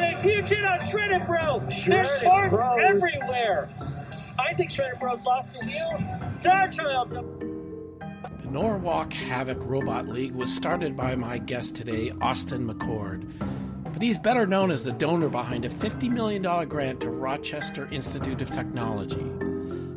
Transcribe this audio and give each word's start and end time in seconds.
got 0.00 0.14
a 0.14 0.22
huge 0.22 0.48
hit 0.48 0.64
on 0.64 0.88
Shredded 0.88 1.26
Bro. 1.26 1.68
There's 1.86 2.22
parts 2.22 2.80
everywhere. 2.88 3.68
I 4.38 4.54
think 4.54 4.70
Shredded 4.70 4.98
Bro's 4.98 5.22
lost 5.26 5.60
the 5.60 5.66
wheel. 5.66 6.30
Star 6.40 6.68
Child. 6.68 7.10
The 7.10 8.48
Norwalk 8.48 9.12
Havoc 9.12 9.58
Robot 9.62 10.08
League 10.08 10.34
was 10.34 10.54
started 10.54 10.96
by 10.96 11.14
my 11.14 11.38
guest 11.38 11.76
today, 11.76 12.12
Austin 12.20 12.66
McChord. 12.66 13.26
But 13.92 14.02
he's 14.02 14.18
better 14.18 14.46
known 14.46 14.70
as 14.70 14.82
the 14.82 14.92
donor 14.92 15.28
behind 15.28 15.64
a 15.64 15.68
$50 15.68 16.10
million 16.10 16.42
grant 16.68 17.00
to 17.00 17.10
Rochester 17.10 17.86
Institute 17.90 18.40
of 18.40 18.50
Technology. 18.50 19.30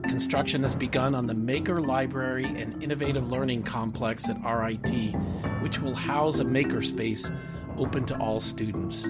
Construction 0.04 0.64
has 0.64 0.76
begun 0.76 1.16
on 1.16 1.28
the 1.28 1.34
Maker 1.34 1.80
Library 1.80 2.46
and 2.46 2.84
Innovative 2.84 3.32
Learning 3.32 3.64
Complex 3.64 4.28
at 4.28 4.38
RIT, 4.44 5.14
which 5.62 5.80
will 5.80 5.96
house 5.96 6.40
a 6.40 6.46
makerspace 6.46 7.36
open 7.78 8.06
to 8.06 8.18
all 8.18 8.42
students. 8.42 9.08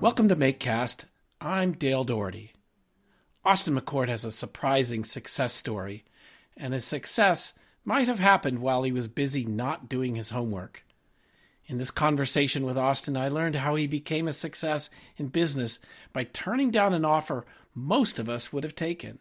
Welcome 0.00 0.28
to 0.28 0.36
MakeCast. 0.36 1.06
I'm 1.40 1.72
Dale 1.72 2.04
Dougherty. 2.04 2.52
Austin 3.44 3.76
McChord 3.76 4.06
has 4.08 4.24
a 4.24 4.30
surprising 4.30 5.04
success 5.04 5.52
story, 5.52 6.04
and 6.56 6.72
his 6.72 6.84
success 6.84 7.52
might 7.84 8.06
have 8.06 8.20
happened 8.20 8.60
while 8.60 8.84
he 8.84 8.92
was 8.92 9.08
busy 9.08 9.44
not 9.44 9.88
doing 9.88 10.14
his 10.14 10.30
homework. 10.30 10.84
In 11.66 11.78
this 11.78 11.90
conversation 11.90 12.64
with 12.64 12.78
Austin, 12.78 13.16
I 13.16 13.26
learned 13.26 13.56
how 13.56 13.74
he 13.74 13.88
became 13.88 14.28
a 14.28 14.32
success 14.32 14.88
in 15.16 15.28
business 15.28 15.80
by 16.12 16.22
turning 16.22 16.70
down 16.70 16.94
an 16.94 17.04
offer 17.04 17.44
most 17.74 18.20
of 18.20 18.28
us 18.28 18.52
would 18.52 18.62
have 18.62 18.76
taken. 18.76 19.18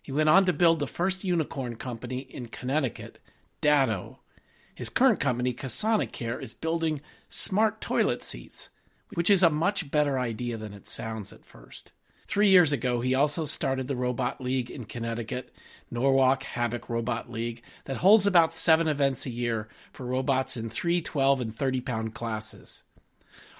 He 0.00 0.12
went 0.12 0.28
on 0.28 0.44
to 0.44 0.52
build 0.52 0.78
the 0.78 0.86
first 0.86 1.24
unicorn 1.24 1.74
company 1.74 2.20
in 2.20 2.46
Connecticut, 2.46 3.18
Datto. 3.60 4.20
His 4.72 4.88
current 4.88 5.18
company, 5.18 5.52
Casana 5.52 6.10
Care, 6.10 6.38
is 6.38 6.54
building 6.54 7.00
smart 7.28 7.80
toilet 7.80 8.22
seats, 8.22 8.68
which 9.14 9.30
is 9.30 9.42
a 9.42 9.50
much 9.50 9.90
better 9.90 10.18
idea 10.18 10.56
than 10.56 10.72
it 10.72 10.86
sounds 10.86 11.32
at 11.32 11.44
first. 11.44 11.92
Three 12.26 12.48
years 12.48 12.72
ago, 12.72 13.00
he 13.00 13.14
also 13.14 13.44
started 13.44 13.88
the 13.88 13.96
Robot 13.96 14.40
League 14.40 14.70
in 14.70 14.84
Connecticut, 14.86 15.52
Norwalk 15.90 16.44
Havoc 16.44 16.88
Robot 16.88 17.30
League, 17.30 17.62
that 17.84 17.98
holds 17.98 18.26
about 18.26 18.54
seven 18.54 18.88
events 18.88 19.26
a 19.26 19.30
year 19.30 19.68
for 19.92 20.06
robots 20.06 20.56
in 20.56 20.70
3, 20.70 21.02
12, 21.02 21.40
and 21.40 21.54
30 21.54 21.80
pound 21.82 22.14
classes. 22.14 22.84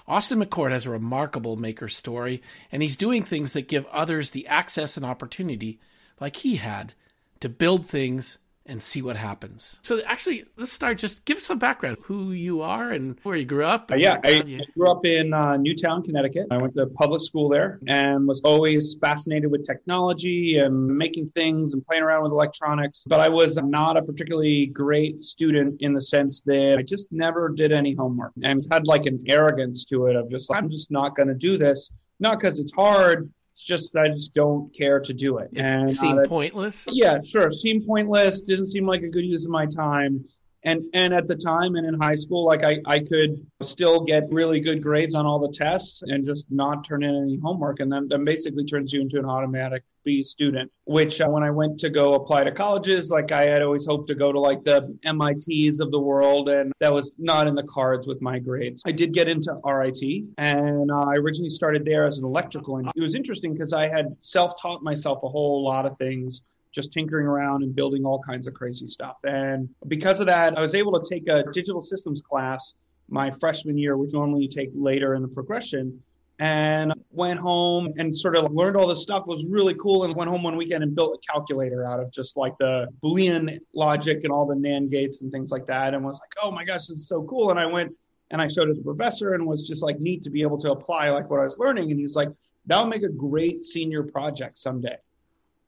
Austin 0.07 0.41
McChord 0.41 0.71
has 0.71 0.85
a 0.85 0.89
remarkable 0.89 1.55
maker 1.55 1.87
story, 1.87 2.41
and 2.71 2.81
he's 2.81 2.97
doing 2.97 3.23
things 3.23 3.53
that 3.53 3.67
give 3.67 3.85
others 3.87 4.31
the 4.31 4.47
access 4.47 4.97
and 4.97 5.05
opportunity 5.05 5.79
like 6.19 6.37
he 6.37 6.55
had 6.55 6.93
to 7.39 7.49
build 7.49 7.85
things 7.85 8.39
and 8.65 8.81
see 8.81 9.01
what 9.01 9.17
happens. 9.17 9.79
So 9.83 10.01
actually, 10.05 10.45
let's 10.57 10.71
start. 10.71 10.97
Just 10.97 11.25
give 11.25 11.37
us 11.37 11.43
some 11.43 11.59
background, 11.59 11.97
who 12.03 12.31
you 12.31 12.61
are 12.61 12.91
and 12.91 13.19
where 13.23 13.35
you 13.35 13.45
grew 13.45 13.65
up. 13.65 13.91
Uh, 13.91 13.95
yeah, 13.95 14.19
I, 14.23 14.35
I, 14.35 14.59
grew 14.77 14.89
up 14.89 15.05
in 15.05 15.33
uh, 15.33 15.57
Newtown, 15.57 16.03
Connecticut. 16.03 16.47
I 16.51 16.57
went 16.57 16.73
to 16.75 16.87
public 16.87 17.21
school 17.21 17.49
there 17.49 17.79
and 17.87 18.27
was 18.27 18.41
always 18.41 18.95
fascinated 19.01 19.51
with 19.51 19.65
technology 19.65 20.59
and 20.59 20.87
making 20.97 21.31
things 21.35 21.73
and 21.73 21.85
playing 21.85 22.03
around 22.03 22.23
with 22.23 22.31
electronics. 22.31 23.03
But 23.07 23.19
I 23.19 23.29
was 23.29 23.57
not 23.57 23.97
a 23.97 24.01
particularly 24.01 24.67
great 24.67 25.23
student 25.23 25.81
in 25.81 25.93
the 25.93 26.01
sense 26.01 26.41
that 26.41 26.75
I 26.77 26.83
just 26.83 27.11
never 27.11 27.49
did 27.49 27.71
any 27.71 27.93
homework 27.93 28.31
and 28.43 28.65
had 28.71 28.87
like 28.87 29.05
an 29.05 29.23
arrogance 29.27 29.85
to 29.85 30.07
it 30.07 30.15
of 30.15 30.29
just, 30.29 30.51
I'm 30.51 30.69
just 30.69 30.89
not 30.89 31.15
going 31.15 31.27
to 31.27 31.35
do 31.35 31.57
this. 31.57 31.91
Not 32.19 32.39
because 32.39 32.59
it's 32.59 32.73
hard, 32.73 33.29
it's 33.53 33.63
just 33.63 33.95
I 33.95 34.07
just 34.07 34.33
don't 34.33 34.73
care 34.75 34.99
to 34.99 35.13
do 35.13 35.37
it. 35.37 35.51
And 35.55 35.89
it 35.89 35.93
seemed 35.93 36.23
uh, 36.23 36.27
pointless. 36.27 36.87
Yeah, 36.91 37.19
sure. 37.21 37.51
Seemed 37.51 37.85
pointless. 37.85 38.41
Didn't 38.41 38.69
seem 38.69 38.87
like 38.87 39.03
a 39.03 39.09
good 39.09 39.25
use 39.25 39.45
of 39.45 39.51
my 39.51 39.67
time. 39.67 40.25
And 40.65 40.83
and 40.93 41.13
at 41.13 41.27
the 41.27 41.35
time 41.35 41.75
and 41.75 41.85
in 41.85 41.99
high 41.99 42.15
school, 42.15 42.45
like 42.45 42.63
I, 42.63 42.77
I 42.85 42.99
could 42.99 43.45
still 43.61 44.01
get 44.01 44.23
really 44.31 44.59
good 44.59 44.81
grades 44.81 45.15
on 45.15 45.25
all 45.25 45.39
the 45.39 45.51
tests 45.51 46.01
and 46.03 46.25
just 46.25 46.45
not 46.49 46.85
turn 46.85 47.03
in 47.03 47.15
any 47.15 47.37
homework. 47.37 47.79
And 47.79 47.91
then, 47.91 48.07
then 48.07 48.23
basically 48.23 48.65
turns 48.65 48.93
you 48.93 49.01
into 49.01 49.19
an 49.19 49.25
automatic 49.25 49.83
B 50.03 50.21
student, 50.23 50.71
which 50.85 51.21
uh, 51.21 51.27
when 51.27 51.43
I 51.43 51.49
went 51.49 51.79
to 51.81 51.89
go 51.89 52.13
apply 52.13 52.43
to 52.45 52.51
colleges, 52.51 53.09
like 53.09 53.31
I 53.31 53.45
had 53.45 53.61
always 53.61 53.85
hoped 53.85 54.07
to 54.09 54.15
go 54.15 54.31
to 54.31 54.39
like 54.39 54.61
the 54.61 54.97
MITs 55.03 55.79
of 55.79 55.91
the 55.91 55.99
world. 55.99 56.49
And 56.49 56.71
that 56.79 56.93
was 56.93 57.11
not 57.17 57.47
in 57.47 57.55
the 57.55 57.63
cards 57.63 58.07
with 58.07 58.21
my 58.21 58.39
grades. 58.39 58.83
I 58.85 58.91
did 58.91 59.13
get 59.13 59.27
into 59.27 59.53
RIT 59.65 60.01
and 60.37 60.91
uh, 60.91 61.05
I 61.05 61.15
originally 61.15 61.49
started 61.49 61.85
there 61.85 62.05
as 62.05 62.19
an 62.19 62.25
electrical. 62.25 62.77
And 62.77 62.89
it 62.95 63.01
was 63.01 63.15
interesting 63.15 63.53
because 63.53 63.73
I 63.73 63.89
had 63.89 64.15
self 64.21 64.61
taught 64.61 64.83
myself 64.83 65.23
a 65.23 65.29
whole 65.29 65.63
lot 65.63 65.85
of 65.85 65.97
things 65.97 66.41
just 66.73 66.91
tinkering 66.91 67.27
around 67.27 67.63
and 67.63 67.75
building 67.75 68.05
all 68.05 68.21
kinds 68.21 68.47
of 68.47 68.53
crazy 68.53 68.87
stuff. 68.87 69.17
And 69.23 69.69
because 69.87 70.19
of 70.19 70.27
that, 70.27 70.57
I 70.57 70.61
was 70.61 70.75
able 70.75 70.99
to 70.99 71.07
take 71.07 71.27
a 71.27 71.43
digital 71.51 71.81
systems 71.81 72.21
class 72.21 72.75
my 73.09 73.31
freshman 73.39 73.77
year, 73.77 73.95
which 73.95 74.11
normally 74.11 74.43
you 74.43 74.49
take 74.49 74.69
later 74.73 75.15
in 75.15 75.21
the 75.21 75.27
progression 75.27 76.01
and 76.39 76.93
went 77.11 77.39
home 77.39 77.93
and 77.97 78.15
sort 78.15 78.35
of 78.35 78.51
learned 78.51 78.75
all 78.75 78.87
this 78.87 79.03
stuff 79.03 79.21
it 79.21 79.27
was 79.27 79.45
really 79.45 79.75
cool 79.75 80.03
and 80.03 80.15
went 80.15 80.29
home 80.29 80.41
one 80.41 80.57
weekend 80.57 80.83
and 80.83 80.95
built 80.95 81.17
a 81.17 81.31
calculator 81.31 81.85
out 81.85 81.99
of 81.99 82.11
just 82.11 82.35
like 82.35 82.57
the 82.57 82.87
boolean 83.03 83.59
logic 83.73 84.21
and 84.23 84.33
all 84.33 84.45
the 84.45 84.55
nand 84.55 84.89
gates 84.89 85.21
and 85.21 85.31
things 85.31 85.51
like 85.51 85.65
that 85.67 85.93
and 85.93 86.03
was 86.03 86.19
like 86.19 86.31
oh 86.41 86.49
my 86.49 86.65
gosh 86.65 86.87
this 86.87 86.91
is 86.91 87.07
so 87.07 87.23
cool 87.23 87.51
and 87.51 87.59
i 87.59 87.65
went 87.65 87.93
and 88.31 88.41
i 88.41 88.47
showed 88.47 88.67
it 88.67 88.73
to 88.73 88.79
the 88.79 88.83
professor 88.83 89.35
and 89.35 89.45
was 89.45 89.67
just 89.67 89.83
like 89.83 89.99
neat 89.99 90.23
to 90.23 90.31
be 90.31 90.41
able 90.41 90.57
to 90.57 90.71
apply 90.71 91.09
like 91.11 91.29
what 91.29 91.39
i 91.39 91.43
was 91.43 91.59
learning 91.59 91.91
and 91.91 91.99
he 91.99 92.03
was 92.03 92.15
like 92.15 92.29
that'll 92.65 92.87
make 92.87 93.03
a 93.03 93.09
great 93.09 93.63
senior 93.63 94.01
project 94.01 94.57
someday 94.57 94.97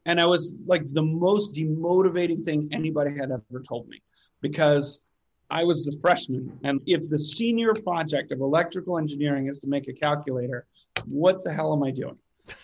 and 0.06 0.20
i 0.20 0.26
was 0.26 0.54
like 0.66 0.82
the 0.94 1.02
most 1.02 1.54
demotivating 1.54 2.44
thing 2.44 2.70
anybody 2.72 3.16
had 3.16 3.32
ever 3.32 3.62
told 3.68 3.88
me 3.88 4.02
because 4.42 5.02
I 5.50 5.64
was 5.64 5.88
a 5.88 5.92
freshman, 6.00 6.60
and 6.64 6.82
if 6.88 7.08
the 7.08 7.20
senior 7.20 7.74
project 7.74 8.32
of 8.32 8.40
electrical 8.40 8.98
engineering 8.98 9.48
is 9.48 9.60
to 9.60 9.68
make 9.68 9.88
a 9.88 9.94
calculator, 9.94 10.66
what 11.06 11.44
the 11.44 11.54
hell 11.54 11.72
am 11.72 11.84
I 11.84 11.92
doing? 11.92 12.18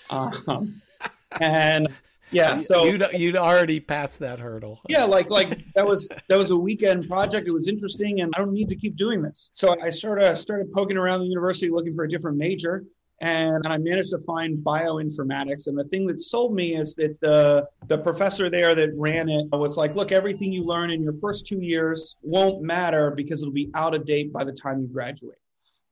Um, 0.09 0.81
and 1.41 1.90
yeah, 2.31 2.57
so 2.57 2.85
you'd, 2.85 3.06
you'd 3.13 3.35
already 3.35 3.80
passed 3.80 4.19
that 4.19 4.40
hurdle. 4.40 4.80
Yeah, 4.90 5.03
like 5.03 5.30
like 5.30 5.63
that 5.75 5.85
was 5.85 6.07
that 6.28 6.38
was 6.38 6.50
a 6.50 6.56
weekend 6.56 7.07
project. 7.07 7.47
It 7.47 7.51
was 7.51 7.68
interesting, 7.68 8.22
and 8.22 8.34
I 8.35 8.40
don't 8.40 8.53
need 8.53 8.69
to 8.69 8.75
keep 8.75 8.96
doing 8.96 9.22
this. 9.22 9.51
So 9.53 9.80
I 9.81 9.90
sort 9.90 10.22
of 10.22 10.38
started 10.38 10.72
poking 10.74 10.97
around 10.97 11.22
the 11.22 11.28
university 11.28 11.69
looking 11.69 11.96
for 11.96 12.06
a 12.06 12.09
different 12.09 12.38
major 12.38 12.85
and 13.21 13.67
I 13.67 13.77
managed 13.77 14.09
to 14.09 14.17
find 14.19 14.57
bioinformatics. 14.57 15.67
And 15.67 15.77
the 15.77 15.83
thing 15.85 16.07
that 16.07 16.19
sold 16.19 16.55
me 16.55 16.75
is 16.75 16.95
that 16.95 17.19
the 17.21 17.67
the 17.87 17.99
professor 17.99 18.49
there 18.49 18.73
that 18.73 18.89
ran 18.95 19.29
it 19.29 19.47
was 19.51 19.77
like, 19.77 19.95
look, 19.95 20.11
everything 20.11 20.51
you 20.51 20.63
learn 20.63 20.89
in 20.89 21.03
your 21.03 21.13
first 21.21 21.45
two 21.45 21.61
years 21.61 22.15
won't 22.23 22.63
matter 22.63 23.11
because 23.11 23.41
it'll 23.41 23.53
be 23.53 23.69
out 23.75 23.93
of 23.93 24.05
date 24.05 24.33
by 24.33 24.43
the 24.43 24.51
time 24.51 24.81
you 24.81 24.87
graduate. 24.87 25.37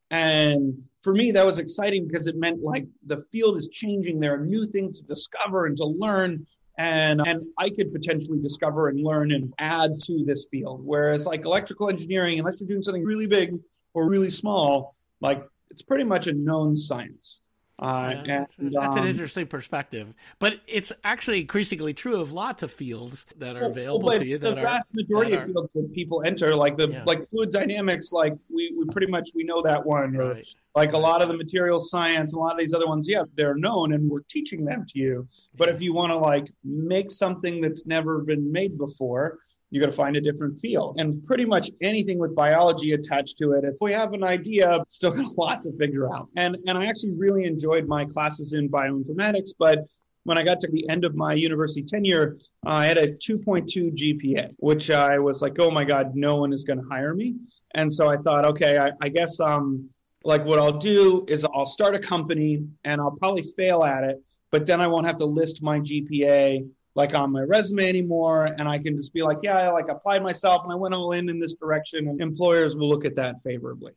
And 0.10 0.84
for 1.04 1.14
me, 1.14 1.32
that 1.32 1.46
was 1.46 1.60
exciting 1.60 2.08
because 2.08 2.26
it 2.26 2.36
meant 2.36 2.64
like 2.64 2.88
the 3.06 3.24
field 3.32 3.58
is 3.58 3.70
changing. 3.70 4.20
There 4.20 4.34
are 4.34 4.44
new 4.44 4.66
things 4.66 5.00
to 5.00 5.06
discover 5.06 5.68
and 5.68 5.78
to 5.78 5.86
learn. 5.86 6.48
And, 6.80 7.22
and 7.28 7.46
I 7.58 7.70
could 7.70 7.94
potentially 7.94 8.40
discover 8.40 8.88
and 8.88 9.04
learn 9.04 9.34
and 9.34 9.54
add 9.60 10.00
to 10.06 10.24
this 10.26 10.48
field. 10.50 10.82
Whereas, 10.84 11.26
like 11.26 11.46
electrical 11.46 11.90
engineering, 11.90 12.40
unless 12.40 12.60
you're 12.60 12.70
doing 12.70 12.82
something 12.82 13.04
really 13.04 13.28
big 13.28 13.60
or 13.94 14.10
really 14.10 14.32
small, 14.32 14.96
like 15.20 15.44
it's 15.70 15.82
pretty 15.82 16.04
much 16.04 16.28
a 16.28 16.34
known 16.34 16.76
science. 16.76 17.42
Uh, 17.80 18.12
yeah, 18.14 18.40
that's, 18.40 18.58
and, 18.58 18.72
that's 18.74 18.98
um, 18.98 19.04
an 19.04 19.10
interesting 19.10 19.48
perspective, 19.48 20.14
but 20.40 20.60
it's 20.68 20.92
actually 21.06 21.40
increasingly 21.40 21.94
true 21.94 22.20
of 22.20 22.34
lots 22.34 22.62
of 22.62 22.70
fields 22.70 23.26
that 23.38 23.56
are 23.56 23.62
well, 23.62 23.72
available 23.72 24.12
to 24.12 24.26
you. 24.26 24.38
the 24.38 24.54
vast 24.54 24.90
majority 24.94 25.34
of 25.34 25.46
fields 25.46 25.70
that 25.74 25.94
people 25.94 26.22
enter, 26.26 26.54
like 26.54 26.76
the 26.76 26.90
yeah. 26.90 27.04
like 27.06 27.30
fluid 27.30 27.52
dynamics, 27.52 28.12
like 28.12 28.34
we, 28.54 28.76
we 28.78 28.86
pretty 28.92 29.08
much 29.08 29.30
we 29.34 29.46
know 29.46 29.62
that 29.62 29.86
one, 29.86 30.12
right. 30.12 30.46
like 30.76 30.88
right. 30.88 30.94
a 30.94 30.98
lot 30.98 31.22
of 31.22 31.30
the 31.30 31.38
material 31.38 31.80
science, 31.80 32.34
a 32.34 32.38
lot 32.38 32.52
of 32.52 32.60
these 32.60 32.74
other 32.74 32.88
ones, 32.88 33.08
yeah, 33.08 33.24
they're 33.36 33.56
known 33.56 33.94
and 33.94 34.10
we're 34.10 34.24
teaching 34.30 34.66
them 34.66 34.86
to 34.90 35.00
you. 35.00 35.26
But 35.56 35.70
yeah. 35.70 35.76
if 35.76 35.82
you 35.82 35.94
want 35.94 36.12
to 36.12 36.18
like 36.18 36.52
make 36.66 37.10
something 37.10 37.62
that's 37.62 37.86
never 37.86 38.20
been 38.20 38.52
made 38.52 38.78
before, 38.78 39.40
you 39.72 39.80
got 39.80 39.88
to 39.88 39.92
find 39.92 40.16
a 40.16 40.22
different 40.22 40.60
field. 40.60 40.96
And 41.00 41.24
pretty 41.24 41.46
much 41.46 41.70
anything 41.82 42.18
with 42.18 42.36
biology 42.36 42.94
attached 42.94 43.38
to 43.40 43.54
it, 43.54 43.64
if 43.64 43.76
we 43.82 43.94
have 43.94 44.14
an 44.14 44.24
idea, 44.24 44.84
still 44.90 45.12
got 45.12 45.26
a 45.26 45.32
lot 45.38 45.62
to 45.64 45.72
figure 45.78 46.14
out. 46.14 46.28
And 46.36 46.58
and 46.68 46.78
I 46.78 46.86
actually 46.86 47.14
really 47.14 47.46
enjoyed 47.46 47.88
my 47.88 48.06
classes 48.06 48.54
in 48.54 48.70
bioinformatics, 48.70 49.52
but 49.58 49.86
when 50.24 50.38
I 50.38 50.44
got 50.44 50.60
to 50.62 50.68
the 50.68 50.88
end 50.90 51.06
of 51.06 51.16
my 51.16 51.34
university 51.34 51.82
tenure, 51.82 52.38
uh, 52.66 52.72
I 52.72 52.86
had 52.86 52.98
a 52.98 53.14
2.2 53.14 53.66
GPA, 53.96 54.54
which 54.58 54.92
I 54.92 55.18
was 55.18 55.42
like, 55.42 55.56
oh 55.60 55.72
my 55.72 55.84
God, 55.84 56.16
no 56.16 56.36
one 56.36 56.54
is 56.54 56.64
going 56.64 56.80
to 56.80 56.86
hire 56.88 57.16
me. 57.16 57.36
And 57.76 57.92
so 57.92 58.10
I 58.10 58.18
thought, 58.18 58.46
okay, 58.46 58.78
I, 58.78 58.92
I 59.02 59.10
guess 59.10 59.40
um, 59.40 59.90
like 60.24 60.44
what 60.46 60.60
I'll 60.60 60.78
do 60.78 61.26
is 61.28 61.46
I'll 61.46 61.66
start 61.66 61.96
a 61.96 62.00
company 62.00 62.64
and 62.84 63.00
I'll 63.00 63.16
probably 63.16 63.44
fail 63.58 63.84
at 63.84 64.04
it, 64.04 64.22
but 64.52 64.66
then 64.66 64.82
I 64.82 64.88
won't 64.88 65.06
have 65.06 65.18
to 65.18 65.26
list 65.26 65.64
my 65.64 65.80
GPA 65.80 66.68
like 67.00 67.16
on 67.16 67.32
my 67.32 67.42
resume 67.42 67.88
anymore 67.88 68.46
and 68.58 68.68
i 68.68 68.78
can 68.78 68.96
just 68.96 69.14
be 69.14 69.22
like 69.24 69.38
yeah 69.42 69.58
i 69.58 69.70
like 69.70 69.90
applied 69.90 70.22
myself 70.22 70.64
and 70.66 70.72
i 70.74 70.76
went 70.76 70.94
all 70.94 71.14
in 71.14 71.30
in 71.30 71.40
this 71.40 71.54
direction 71.54 72.10
and 72.10 72.22
employers 72.22 72.76
will 72.76 72.90
look 72.90 73.06
at 73.06 73.16
that 73.16 73.36
favorably 73.42 73.94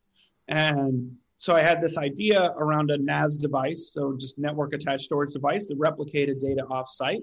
and 0.46 1.10
so 1.36 1.52
i 1.52 1.60
had 1.60 1.82
this 1.82 1.98
idea 1.98 2.40
around 2.56 2.92
a 2.92 2.98
nas 2.98 3.36
device 3.36 3.90
so 3.92 4.16
just 4.16 4.38
network 4.38 4.72
attached 4.72 5.02
storage 5.02 5.32
device 5.32 5.66
that 5.66 5.76
replicated 5.78 6.40
data 6.40 6.62
offsite 6.70 7.22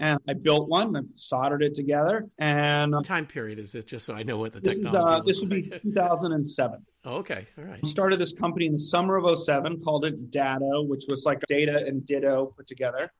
and 0.00 0.18
I 0.28 0.34
built 0.34 0.68
one, 0.68 0.96
I 0.96 1.00
soldered 1.16 1.60
it 1.60 1.74
together, 1.74 2.24
and 2.38 2.92
what 2.92 3.04
time 3.04 3.26
period 3.26 3.58
is 3.58 3.72
this? 3.72 3.84
Just 3.84 4.06
so 4.06 4.14
I 4.14 4.22
know 4.22 4.38
what 4.38 4.52
the 4.52 4.60
this 4.60 4.76
technology. 4.76 5.12
Is, 5.12 5.20
uh, 5.20 5.22
this 5.26 5.40
would 5.40 5.50
like. 5.50 5.82
be 5.82 5.90
2007. 5.90 6.86
Oh, 7.04 7.16
okay, 7.18 7.46
all 7.56 7.64
right. 7.64 7.86
Started 7.86 8.18
this 8.20 8.34
company 8.34 8.66
in 8.66 8.72
the 8.72 8.78
summer 8.78 9.16
of 9.16 9.38
07, 9.38 9.80
called 9.82 10.04
it 10.04 10.30
Datto, 10.30 10.82
which 10.82 11.04
was 11.08 11.24
like 11.24 11.40
data 11.46 11.86
and 11.86 12.04
ditto 12.04 12.52
put 12.54 12.66
together. 12.66 13.10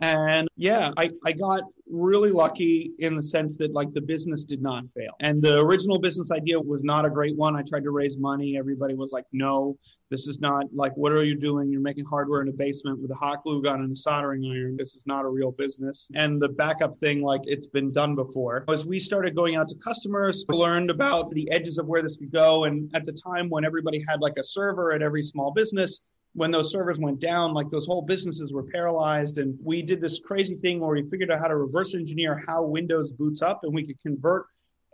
And 0.00 0.48
yeah, 0.56 0.90
mm-hmm. 0.90 0.98
I, 0.98 1.10
I 1.24 1.32
got 1.32 1.62
really 1.86 2.30
lucky 2.30 2.92
in 3.00 3.16
the 3.16 3.22
sense 3.22 3.56
that 3.58 3.72
like 3.72 3.92
the 3.92 4.00
business 4.00 4.44
did 4.44 4.62
not 4.62 4.84
fail. 4.94 5.12
And 5.20 5.42
the 5.42 5.60
original 5.60 5.98
business 5.98 6.30
idea 6.30 6.58
was 6.58 6.82
not 6.82 7.04
a 7.04 7.10
great 7.10 7.36
one. 7.36 7.56
I 7.56 7.62
tried 7.62 7.84
to 7.84 7.90
raise 7.90 8.16
money. 8.16 8.56
Everybody 8.56 8.94
was 8.94 9.12
like, 9.12 9.26
no, 9.32 9.76
this 10.08 10.28
is 10.28 10.40
not 10.40 10.66
like, 10.72 10.92
what 10.96 11.12
are 11.12 11.24
you 11.24 11.36
doing? 11.36 11.70
You're 11.70 11.80
making 11.80 12.04
hardware 12.04 12.40
in 12.42 12.48
a 12.48 12.52
basement 12.52 13.00
with 13.00 13.10
a 13.10 13.14
hot 13.14 13.42
glue 13.42 13.62
gun 13.62 13.80
and 13.80 13.92
a 13.92 13.96
soldering 13.96 14.44
iron. 14.44 14.76
This 14.76 14.94
is 14.94 15.02
not 15.06 15.24
a 15.24 15.28
real 15.28 15.50
business. 15.50 16.10
And 16.14 16.40
the 16.40 16.48
backup 16.48 16.98
thing, 16.98 17.20
like 17.22 17.42
it's 17.44 17.66
been 17.66 17.92
done 17.92 18.14
before. 18.14 18.64
As 18.68 18.86
we 18.86 18.98
started 19.00 19.34
going 19.34 19.56
out 19.56 19.68
to 19.68 19.74
customers, 19.76 20.44
we 20.48 20.56
learned 20.56 20.90
about 20.90 21.30
the 21.32 21.50
edges 21.50 21.78
of 21.78 21.86
where 21.86 22.02
this 22.02 22.16
could 22.16 22.32
go. 22.32 22.64
And 22.64 22.90
at 22.94 23.04
the 23.04 23.12
time 23.12 23.48
when 23.50 23.64
everybody 23.64 24.02
had 24.08 24.20
like 24.20 24.34
a 24.38 24.44
server 24.44 24.92
at 24.92 25.02
every 25.02 25.22
small 25.22 25.50
business, 25.52 26.00
when 26.34 26.50
those 26.50 26.70
servers 26.70 27.00
went 27.00 27.20
down, 27.20 27.52
like 27.52 27.70
those 27.70 27.86
whole 27.86 28.02
businesses 28.02 28.52
were 28.52 28.62
paralyzed. 28.62 29.38
And 29.38 29.58
we 29.62 29.82
did 29.82 30.00
this 30.00 30.20
crazy 30.20 30.56
thing 30.56 30.80
where 30.80 30.90
we 30.90 31.08
figured 31.10 31.30
out 31.30 31.40
how 31.40 31.48
to 31.48 31.56
reverse 31.56 31.94
engineer 31.94 32.42
how 32.46 32.62
Windows 32.62 33.10
boots 33.10 33.42
up 33.42 33.60
and 33.64 33.74
we 33.74 33.84
could 33.84 34.00
convert 34.00 34.46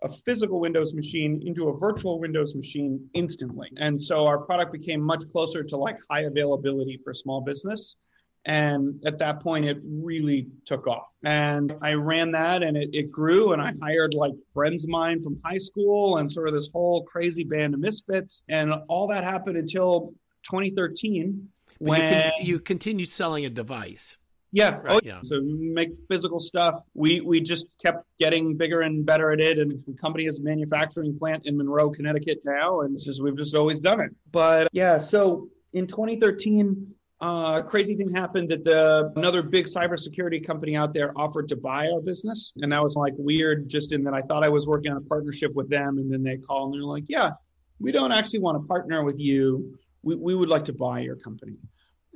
a 0.03 0.09
physical 0.09 0.61
Windows 0.61 0.95
machine 0.95 1.43
into 1.47 1.69
a 1.69 1.79
virtual 1.79 2.21
Windows 2.21 2.55
machine 2.55 3.09
instantly. 3.15 3.69
And 3.79 4.01
so 4.01 4.27
our 4.27 4.39
product 4.39 4.73
became 4.73 5.01
much 5.01 5.25
closer 5.33 5.63
to 5.63 5.77
like 5.77 5.97
high 6.11 6.23
availability 6.23 7.01
for 7.03 7.15
small 7.15 7.41
business. 7.41 7.97
And 8.45 9.03
at 9.05 9.19
that 9.19 9.41
point, 9.41 9.65
it 9.65 9.79
really 9.85 10.47
took 10.67 10.87
off. 10.87 11.09
And 11.25 11.75
I 11.83 11.95
ran 11.95 12.31
that 12.31 12.63
and 12.63 12.77
it, 12.77 12.91
it 12.93 13.11
grew. 13.11 13.53
And 13.53 13.61
I 13.61 13.73
hired 13.83 14.15
like 14.15 14.35
friends 14.55 14.85
of 14.85 14.91
mine 14.91 15.23
from 15.23 15.41
high 15.45 15.59
school 15.59 16.19
and 16.19 16.31
sort 16.31 16.49
of 16.49 16.55
this 16.55 16.69
whole 16.73 17.03
crazy 17.05 17.43
band 17.43 17.75
of 17.75 17.81
misfits. 17.81 18.45
And 18.49 18.73
all 18.89 19.09
that 19.09 19.25
happened 19.25 19.57
until 19.57 20.15
2013 20.51 21.49
But 21.81 21.89
when 21.89 22.03
you, 22.03 22.23
con- 22.23 22.33
you 22.39 22.61
continued 22.61 23.09
selling 23.09 23.45
a 23.45 23.51
device. 23.51 24.19
yeah, 24.53 24.77
Right, 24.77 24.95
oh, 24.95 25.01
yeah. 25.03 25.21
So 25.23 25.41
we 25.41 25.69
make 25.69 25.91
physical 26.09 26.41
stuff. 26.41 26.81
We 26.95 27.21
we 27.21 27.41
just 27.41 27.67
kept 27.85 28.05
getting 28.19 28.57
bigger 28.57 28.81
and 28.83 29.05
better 29.05 29.33
at 29.33 29.41
it, 29.41 29.59
and 29.59 29.85
the 29.87 29.95
company 29.95 30.25
has 30.25 30.39
a 30.39 30.43
manufacturing 30.43 31.19
plant 31.19 31.47
in 31.47 31.57
Monroe, 31.57 31.91
Connecticut 31.91 32.39
now, 32.45 32.81
and 32.81 32.95
it's 32.95 33.05
just 33.05 33.23
we've 33.23 33.37
just 33.37 33.55
always 33.55 33.81
done 33.81 34.01
it. 34.01 34.11
But 34.33 34.69
yeah, 34.73 34.99
so 34.99 35.49
in 35.73 35.87
2013. 35.87 36.93
Uh, 37.19 37.63
crazy 37.63 37.97
thing 37.97 38.13
happened 38.15 38.51
that 38.51 38.63
the 38.63 39.11
another 39.17 39.43
big 39.43 39.65
cybersecurity 39.65 40.47
company 40.47 40.77
out 40.77 40.93
there 40.93 41.17
offered 41.17 41.49
to 41.49 41.57
buy 41.57 41.89
our 41.89 42.03
business, 42.03 42.53
and 42.57 42.71
that 42.71 42.83
was 42.83 42.95
like 42.95 43.15
weird. 43.17 43.71
Just 43.71 43.95
in 43.95 44.05
that 44.05 44.13
I 44.13 44.21
thought 44.21 44.45
I 44.45 44.51
was 44.51 44.67
working 44.67 44.93
on 44.93 44.99
a 44.99 45.01
partnership 45.01 45.55
with 45.55 45.71
them, 45.71 45.97
and 45.97 46.13
then 46.13 46.23
they 46.23 46.37
call 46.37 46.67
and 46.67 46.75
they're 46.75 46.83
like, 46.83 47.05
"Yeah, 47.09 47.31
we 47.79 47.93
don't 47.93 48.13
actually 48.13 48.41
want 48.41 48.63
to 48.63 48.67
partner 48.67 49.03
with 49.05 49.19
you. 49.19 49.79
We 50.07 50.15
we 50.15 50.35
would 50.35 50.49
like 50.49 50.67
to 50.67 50.73
buy 50.73 51.01
your 51.01 51.17
company." 51.17 51.59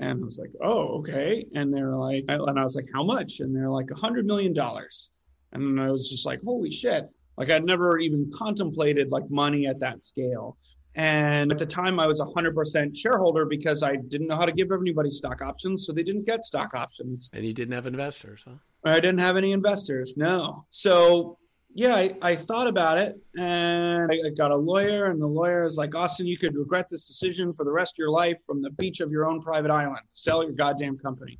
And 0.00 0.22
I 0.22 0.24
was 0.24 0.38
like, 0.38 0.52
oh, 0.62 0.98
okay. 1.00 1.44
And 1.54 1.72
they're 1.72 1.94
like, 1.94 2.24
and 2.28 2.58
I 2.58 2.64
was 2.64 2.74
like, 2.74 2.88
how 2.92 3.04
much? 3.04 3.40
And 3.40 3.54
they're 3.54 3.68
like, 3.68 3.90
a 3.90 3.94
hundred 3.94 4.24
million 4.24 4.54
dollars. 4.54 5.10
And 5.52 5.78
I 5.78 5.90
was 5.90 6.08
just 6.08 6.24
like, 6.24 6.40
holy 6.42 6.70
shit. 6.70 7.04
Like 7.36 7.50
I'd 7.50 7.66
never 7.66 7.98
even 7.98 8.30
contemplated 8.34 9.10
like 9.10 9.28
money 9.30 9.66
at 9.66 9.78
that 9.80 10.04
scale. 10.04 10.56
And 10.94 11.52
at 11.52 11.58
the 11.58 11.66
time 11.66 12.00
I 12.00 12.06
was 12.06 12.20
a 12.20 12.24
hundred 12.24 12.54
percent 12.54 12.96
shareholder 12.96 13.44
because 13.44 13.82
I 13.82 13.96
didn't 13.96 14.28
know 14.28 14.36
how 14.36 14.46
to 14.46 14.52
give 14.52 14.72
everybody 14.72 15.10
stock 15.10 15.42
options. 15.42 15.86
So 15.86 15.92
they 15.92 16.02
didn't 16.02 16.24
get 16.24 16.44
stock 16.44 16.74
options. 16.74 17.30
And 17.34 17.44
you 17.44 17.52
didn't 17.52 17.74
have 17.74 17.86
investors, 17.86 18.42
huh? 18.46 18.54
I 18.84 19.00
didn't 19.00 19.20
have 19.20 19.36
any 19.36 19.52
investors. 19.52 20.16
No. 20.16 20.64
So 20.70 21.36
yeah, 21.74 21.94
I, 21.94 22.16
I 22.22 22.36
thought 22.36 22.66
about 22.66 22.98
it 22.98 23.18
and 23.36 24.10
I, 24.10 24.30
got 24.30 24.50
a 24.50 24.56
lawyer, 24.56 25.06
and 25.06 25.20
the 25.20 25.26
lawyer 25.26 25.64
is 25.64 25.76
like, 25.76 25.94
Austin, 25.94 26.26
you 26.26 26.36
could 26.36 26.56
regret 26.56 26.88
this 26.90 27.06
decision 27.06 27.52
for 27.52 27.64
the 27.64 27.70
rest 27.70 27.94
of 27.94 27.98
your 27.98 28.10
life 28.10 28.38
from 28.46 28.60
the 28.60 28.70
beach 28.70 29.00
of 29.00 29.10
your 29.10 29.26
own 29.26 29.40
private 29.40 29.70
island. 29.70 30.00
Sell 30.10 30.42
your 30.42 30.52
goddamn 30.52 30.98
company. 30.98 31.38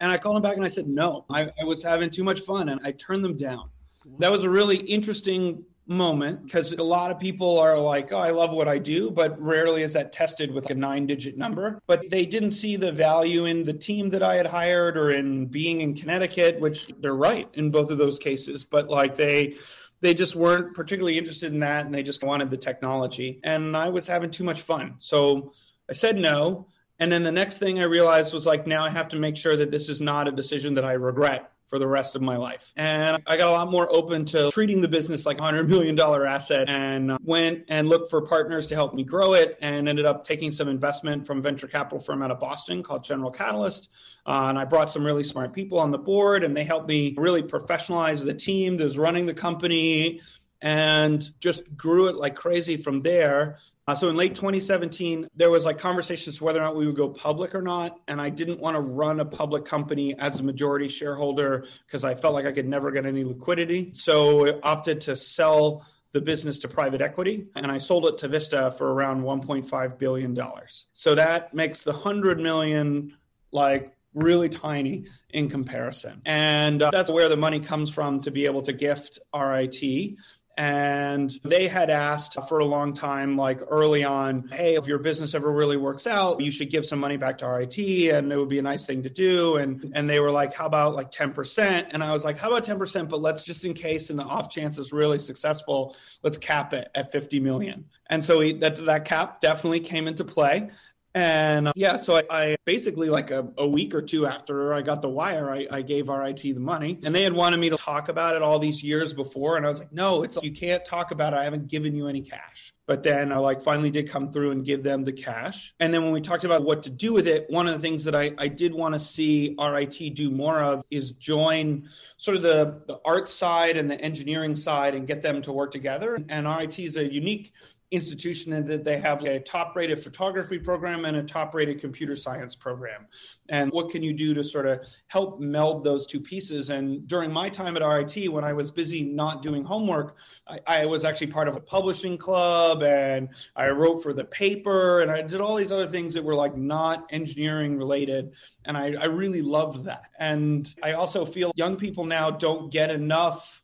And 0.00 0.10
I 0.10 0.18
called 0.18 0.36
him 0.36 0.42
back 0.42 0.56
and 0.56 0.64
I 0.64 0.68
said, 0.68 0.88
no, 0.88 1.24
I, 1.30 1.50
I 1.60 1.64
was 1.64 1.82
having 1.82 2.10
too 2.10 2.24
much 2.24 2.40
fun 2.40 2.68
and 2.68 2.80
I 2.84 2.92
turned 2.92 3.24
them 3.24 3.36
down. 3.36 3.70
That 4.18 4.32
was 4.32 4.42
a 4.42 4.50
really 4.50 4.76
interesting 4.76 5.64
moment 5.92 6.44
because 6.44 6.72
a 6.72 6.82
lot 6.82 7.10
of 7.10 7.20
people 7.20 7.58
are 7.58 7.78
like, 7.78 8.12
oh, 8.12 8.18
I 8.18 8.30
love 8.30 8.52
what 8.52 8.68
I 8.68 8.78
do, 8.78 9.10
but 9.10 9.40
rarely 9.40 9.82
is 9.82 9.92
that 9.92 10.12
tested 10.12 10.52
with 10.52 10.70
a 10.70 10.74
nine 10.74 11.06
digit 11.06 11.36
number. 11.36 11.80
But 11.86 12.10
they 12.10 12.26
didn't 12.26 12.52
see 12.52 12.76
the 12.76 12.90
value 12.90 13.44
in 13.44 13.64
the 13.64 13.72
team 13.72 14.10
that 14.10 14.22
I 14.22 14.36
had 14.36 14.46
hired 14.46 14.96
or 14.96 15.12
in 15.12 15.46
being 15.46 15.80
in 15.80 15.94
Connecticut, 15.94 16.60
which 16.60 16.90
they're 17.00 17.14
right 17.14 17.48
in 17.54 17.70
both 17.70 17.90
of 17.90 17.98
those 17.98 18.18
cases. 18.18 18.64
But 18.64 18.88
like 18.88 19.16
they, 19.16 19.56
they 20.00 20.14
just 20.14 20.34
weren't 20.34 20.74
particularly 20.74 21.18
interested 21.18 21.52
in 21.52 21.60
that 21.60 21.86
and 21.86 21.94
they 21.94 22.02
just 22.02 22.22
wanted 22.24 22.50
the 22.50 22.56
technology. 22.56 23.40
And 23.44 23.76
I 23.76 23.88
was 23.88 24.06
having 24.06 24.30
too 24.30 24.44
much 24.44 24.62
fun. 24.62 24.96
So 24.98 25.52
I 25.88 25.92
said 25.92 26.16
no. 26.16 26.66
And 26.98 27.10
then 27.10 27.22
the 27.22 27.32
next 27.32 27.58
thing 27.58 27.80
I 27.80 27.84
realized 27.84 28.32
was 28.32 28.46
like, 28.46 28.66
now 28.66 28.84
I 28.84 28.90
have 28.90 29.08
to 29.08 29.16
make 29.18 29.36
sure 29.36 29.56
that 29.56 29.70
this 29.70 29.88
is 29.88 30.00
not 30.00 30.28
a 30.28 30.32
decision 30.32 30.74
that 30.74 30.84
I 30.84 30.92
regret 30.92 31.51
for 31.72 31.78
the 31.78 31.86
rest 31.86 32.14
of 32.16 32.20
my 32.20 32.36
life. 32.36 32.70
And 32.76 33.22
I 33.26 33.38
got 33.38 33.48
a 33.48 33.50
lot 33.50 33.70
more 33.70 33.88
open 33.90 34.26
to 34.26 34.50
treating 34.50 34.82
the 34.82 34.88
business 34.88 35.24
like 35.24 35.38
a 35.38 35.40
$100 35.40 35.68
million 35.68 35.98
asset 35.98 36.68
and 36.68 37.16
went 37.24 37.64
and 37.68 37.88
looked 37.88 38.10
for 38.10 38.20
partners 38.20 38.66
to 38.66 38.74
help 38.74 38.92
me 38.92 39.04
grow 39.04 39.32
it 39.32 39.56
and 39.62 39.88
ended 39.88 40.04
up 40.04 40.22
taking 40.22 40.52
some 40.52 40.68
investment 40.68 41.26
from 41.26 41.40
venture 41.40 41.66
capital 41.66 41.98
firm 41.98 42.22
out 42.22 42.30
of 42.30 42.38
Boston 42.38 42.82
called 42.82 43.02
General 43.02 43.30
Catalyst. 43.30 43.88
Uh, 44.26 44.48
and 44.50 44.58
I 44.58 44.66
brought 44.66 44.90
some 44.90 45.02
really 45.02 45.24
smart 45.24 45.54
people 45.54 45.78
on 45.78 45.90
the 45.90 45.96
board 45.96 46.44
and 46.44 46.54
they 46.54 46.64
helped 46.64 46.88
me 46.88 47.14
really 47.16 47.42
professionalize 47.42 48.22
the 48.22 48.34
team 48.34 48.76
that 48.76 48.84
was 48.84 48.98
running 48.98 49.24
the 49.24 49.32
company 49.32 50.20
and 50.62 51.28
just 51.40 51.76
grew 51.76 52.08
it 52.08 52.14
like 52.14 52.36
crazy 52.36 52.76
from 52.76 53.02
there. 53.02 53.58
Uh, 53.88 53.94
so 53.96 54.08
in 54.08 54.16
late 54.16 54.34
2017, 54.36 55.28
there 55.34 55.50
was 55.50 55.64
like 55.64 55.76
conversations 55.76 56.40
whether 56.40 56.60
or 56.60 56.62
not 56.62 56.76
we 56.76 56.86
would 56.86 56.96
go 56.96 57.08
public 57.08 57.54
or 57.54 57.62
not, 57.62 57.98
and 58.06 58.20
I 58.20 58.30
didn't 58.30 58.60
want 58.60 58.76
to 58.76 58.80
run 58.80 59.18
a 59.18 59.24
public 59.24 59.64
company 59.64 60.16
as 60.16 60.38
a 60.38 60.44
majority 60.44 60.86
shareholder 60.86 61.66
because 61.84 62.04
I 62.04 62.14
felt 62.14 62.32
like 62.32 62.46
I 62.46 62.52
could 62.52 62.68
never 62.68 62.92
get 62.92 63.04
any 63.04 63.24
liquidity. 63.24 63.90
So 63.94 64.46
I 64.46 64.60
opted 64.62 65.00
to 65.02 65.16
sell 65.16 65.84
the 66.12 66.20
business 66.20 66.58
to 66.58 66.68
private 66.68 67.00
equity 67.00 67.46
and 67.56 67.66
I 67.66 67.78
sold 67.78 68.04
it 68.04 68.18
to 68.18 68.28
Vista 68.28 68.74
for 68.76 68.92
around 68.92 69.22
1.5 69.22 69.98
billion 69.98 70.34
dollars. 70.34 70.86
So 70.92 71.14
that 71.14 71.54
makes 71.54 71.82
the 71.82 71.92
100 71.92 72.38
million 72.38 73.16
like 73.50 73.96
really 74.14 74.48
tiny 74.48 75.06
in 75.30 75.48
comparison. 75.48 76.20
And 76.24 76.82
uh, 76.82 76.90
that's 76.90 77.10
where 77.10 77.28
the 77.28 77.36
money 77.36 77.60
comes 77.60 77.90
from 77.90 78.20
to 78.20 78.30
be 78.30 78.44
able 78.44 78.62
to 78.62 78.72
gift 78.72 79.18
RIT. 79.34 80.16
And 80.56 81.32
they 81.44 81.66
had 81.66 81.88
asked 81.88 82.36
for 82.46 82.58
a 82.58 82.64
long 82.64 82.92
time, 82.92 83.38
like 83.38 83.60
early 83.68 84.04
on, 84.04 84.48
hey, 84.52 84.74
if 84.74 84.86
your 84.86 84.98
business 84.98 85.34
ever 85.34 85.50
really 85.50 85.78
works 85.78 86.06
out, 86.06 86.40
you 86.40 86.50
should 86.50 86.70
give 86.70 86.84
some 86.84 86.98
money 86.98 87.16
back 87.16 87.38
to 87.38 87.48
RIT 87.48 87.78
and 87.78 88.30
it 88.30 88.36
would 88.36 88.50
be 88.50 88.58
a 88.58 88.62
nice 88.62 88.84
thing 88.84 89.02
to 89.02 89.10
do. 89.10 89.56
And 89.56 89.92
and 89.94 90.08
they 90.08 90.20
were 90.20 90.30
like, 90.30 90.54
how 90.54 90.66
about 90.66 90.94
like 90.94 91.10
10%? 91.10 91.88
And 91.90 92.04
I 92.04 92.12
was 92.12 92.24
like, 92.24 92.38
how 92.38 92.48
about 92.48 92.64
10%? 92.64 93.08
But 93.08 93.20
let's 93.20 93.44
just 93.44 93.64
in 93.64 93.72
case 93.72 94.10
in 94.10 94.16
the 94.16 94.24
off 94.24 94.50
chance 94.50 94.78
it's 94.78 94.92
really 94.92 95.18
successful, 95.18 95.96
let's 96.22 96.36
cap 96.36 96.74
it 96.74 96.88
at 96.94 97.12
50 97.12 97.40
million. 97.40 97.86
And 98.10 98.22
so 98.22 98.40
we, 98.40 98.52
that, 98.58 98.76
that 98.84 99.06
cap 99.06 99.40
definitely 99.40 99.80
came 99.80 100.06
into 100.06 100.24
play. 100.24 100.70
And 101.14 101.68
uh, 101.68 101.72
yeah, 101.76 101.98
so 101.98 102.16
I, 102.16 102.24
I 102.30 102.56
basically 102.64 103.10
like 103.10 103.30
a, 103.30 103.46
a, 103.58 103.66
week 103.66 103.94
or 103.94 104.00
two 104.00 104.26
after 104.26 104.72
I 104.72 104.80
got 104.80 105.02
the 105.02 105.10
wire, 105.10 105.50
I, 105.50 105.66
I, 105.70 105.82
gave 105.82 106.08
RIT 106.08 106.40
the 106.40 106.54
money, 106.54 106.98
and 107.02 107.14
they 107.14 107.22
had 107.22 107.34
wanted 107.34 107.60
me 107.60 107.68
to 107.68 107.76
talk 107.76 108.08
about 108.08 108.34
it 108.34 108.40
all 108.40 108.58
these 108.58 108.82
years 108.82 109.12
before, 109.12 109.58
and 109.58 109.66
I 109.66 109.68
was 109.68 109.78
like, 109.78 109.92
no, 109.92 110.22
it's 110.22 110.38
you 110.42 110.52
can't 110.52 110.82
talk 110.86 111.10
about 111.10 111.34
it. 111.34 111.36
I 111.36 111.44
haven't 111.44 111.68
given 111.68 111.94
you 111.94 112.06
any 112.08 112.22
cash. 112.22 112.72
But 112.86 113.02
then 113.02 113.32
I 113.32 113.36
like 113.38 113.62
finally 113.62 113.90
did 113.90 114.10
come 114.10 114.32
through 114.32 114.50
and 114.50 114.64
give 114.64 114.82
them 114.82 115.04
the 115.04 115.12
cash. 115.12 115.74
And 115.78 115.94
then 115.94 116.02
when 116.02 116.12
we 116.12 116.20
talked 116.20 116.44
about 116.44 116.64
what 116.64 116.82
to 116.82 116.90
do 116.90 117.12
with 117.12 117.28
it, 117.28 117.46
one 117.48 117.68
of 117.68 117.74
the 117.74 117.78
things 117.78 118.04
that 118.04 118.14
I, 118.14 118.32
I 118.38 118.48
did 118.48 118.74
want 118.74 118.94
to 118.94 119.00
see 119.00 119.54
RIT 119.58 120.14
do 120.14 120.30
more 120.30 120.60
of 120.60 120.82
is 120.90 121.12
join 121.12 121.88
sort 122.16 122.36
of 122.36 122.42
the, 122.42 122.82
the 122.88 122.98
art 123.04 123.28
side 123.28 123.76
and 123.76 123.90
the 123.90 124.00
engineering 124.00 124.56
side 124.56 124.94
and 124.94 125.06
get 125.06 125.22
them 125.22 125.42
to 125.42 125.52
work 125.52 125.70
together. 125.70 126.18
And 126.28 126.46
RIT 126.46 126.78
is 126.80 126.96
a 126.96 127.12
unique 127.12 127.52
institution 127.92 128.54
in 128.54 128.66
that 128.66 128.84
they 128.84 128.98
have 128.98 129.22
a 129.22 129.38
top 129.38 129.76
rated 129.76 130.02
photography 130.02 130.58
program 130.58 131.04
and 131.04 131.18
a 131.18 131.22
top 131.22 131.54
rated 131.54 131.78
computer 131.78 132.16
science 132.16 132.56
program. 132.56 133.06
And 133.50 133.70
what 133.70 133.90
can 133.90 134.02
you 134.02 134.14
do 134.14 134.32
to 134.32 134.42
sort 134.42 134.66
of 134.66 134.80
help 135.08 135.40
meld 135.40 135.84
those 135.84 136.06
two 136.06 136.20
pieces? 136.20 136.70
And 136.70 137.06
during 137.06 137.30
my 137.30 137.50
time 137.50 137.76
at 137.76 137.86
RIT, 137.86 138.32
when 138.32 138.44
I 138.44 138.54
was 138.54 138.70
busy 138.70 139.02
not 139.02 139.42
doing 139.42 139.62
homework, 139.62 140.16
I, 140.48 140.60
I 140.66 140.86
was 140.86 141.04
actually 141.04 141.26
part 141.28 141.48
of 141.48 141.56
a 141.56 141.60
publishing 141.60 142.16
club 142.16 142.71
and 142.80 143.28
I 143.56 143.68
wrote 143.68 144.02
for 144.02 144.12
the 144.12 144.24
paper 144.24 145.00
and 145.00 145.10
I 145.10 145.22
did 145.22 145.40
all 145.40 145.56
these 145.56 145.72
other 145.72 145.86
things 145.86 146.14
that 146.14 146.24
were 146.24 146.34
like 146.34 146.56
not 146.56 147.06
engineering 147.10 147.76
related. 147.76 148.32
And 148.64 148.76
I, 148.76 148.94
I 148.94 149.06
really 149.06 149.42
loved 149.42 149.84
that. 149.84 150.04
And 150.18 150.72
I 150.82 150.92
also 150.92 151.24
feel 151.24 151.52
young 151.54 151.76
people 151.76 152.04
now 152.04 152.30
don't 152.30 152.70
get 152.70 152.90
enough 152.90 153.61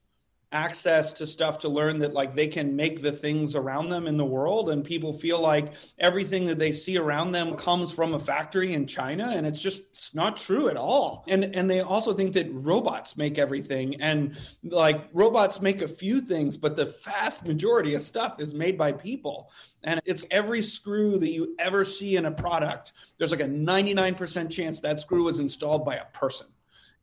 access 0.52 1.12
to 1.12 1.26
stuff 1.26 1.58
to 1.58 1.68
learn 1.68 1.98
that 1.98 2.14
like 2.14 2.34
they 2.34 2.46
can 2.46 2.74
make 2.74 3.02
the 3.02 3.12
things 3.12 3.54
around 3.54 3.90
them 3.90 4.06
in 4.06 4.16
the 4.16 4.24
world 4.24 4.70
and 4.70 4.82
people 4.82 5.12
feel 5.12 5.40
like 5.40 5.74
everything 5.98 6.46
that 6.46 6.58
they 6.58 6.72
see 6.72 6.96
around 6.96 7.32
them 7.32 7.54
comes 7.54 7.92
from 7.92 8.14
a 8.14 8.18
factory 8.18 8.72
in 8.72 8.86
China 8.86 9.32
and 9.34 9.46
it's 9.46 9.60
just 9.60 9.82
it's 9.90 10.14
not 10.14 10.38
true 10.38 10.70
at 10.70 10.76
all. 10.76 11.24
And 11.28 11.44
and 11.54 11.68
they 11.68 11.80
also 11.80 12.14
think 12.14 12.32
that 12.32 12.50
robots 12.50 13.16
make 13.16 13.36
everything 13.36 14.00
and 14.00 14.38
like 14.64 15.08
robots 15.12 15.60
make 15.60 15.82
a 15.82 15.88
few 15.88 16.20
things 16.22 16.56
but 16.56 16.76
the 16.76 16.94
vast 17.04 17.46
majority 17.46 17.94
of 17.94 18.00
stuff 18.00 18.40
is 18.40 18.54
made 18.54 18.78
by 18.78 18.92
people. 18.92 19.50
And 19.84 20.00
it's 20.06 20.24
every 20.30 20.62
screw 20.62 21.18
that 21.18 21.30
you 21.30 21.54
ever 21.58 21.84
see 21.84 22.16
in 22.16 22.24
a 22.24 22.30
product 22.30 22.94
there's 23.18 23.32
like 23.32 23.40
a 23.40 23.44
99% 23.44 24.50
chance 24.50 24.80
that 24.80 25.00
screw 25.00 25.24
was 25.24 25.40
installed 25.40 25.84
by 25.84 25.96
a 25.96 26.06
person. 26.06 26.46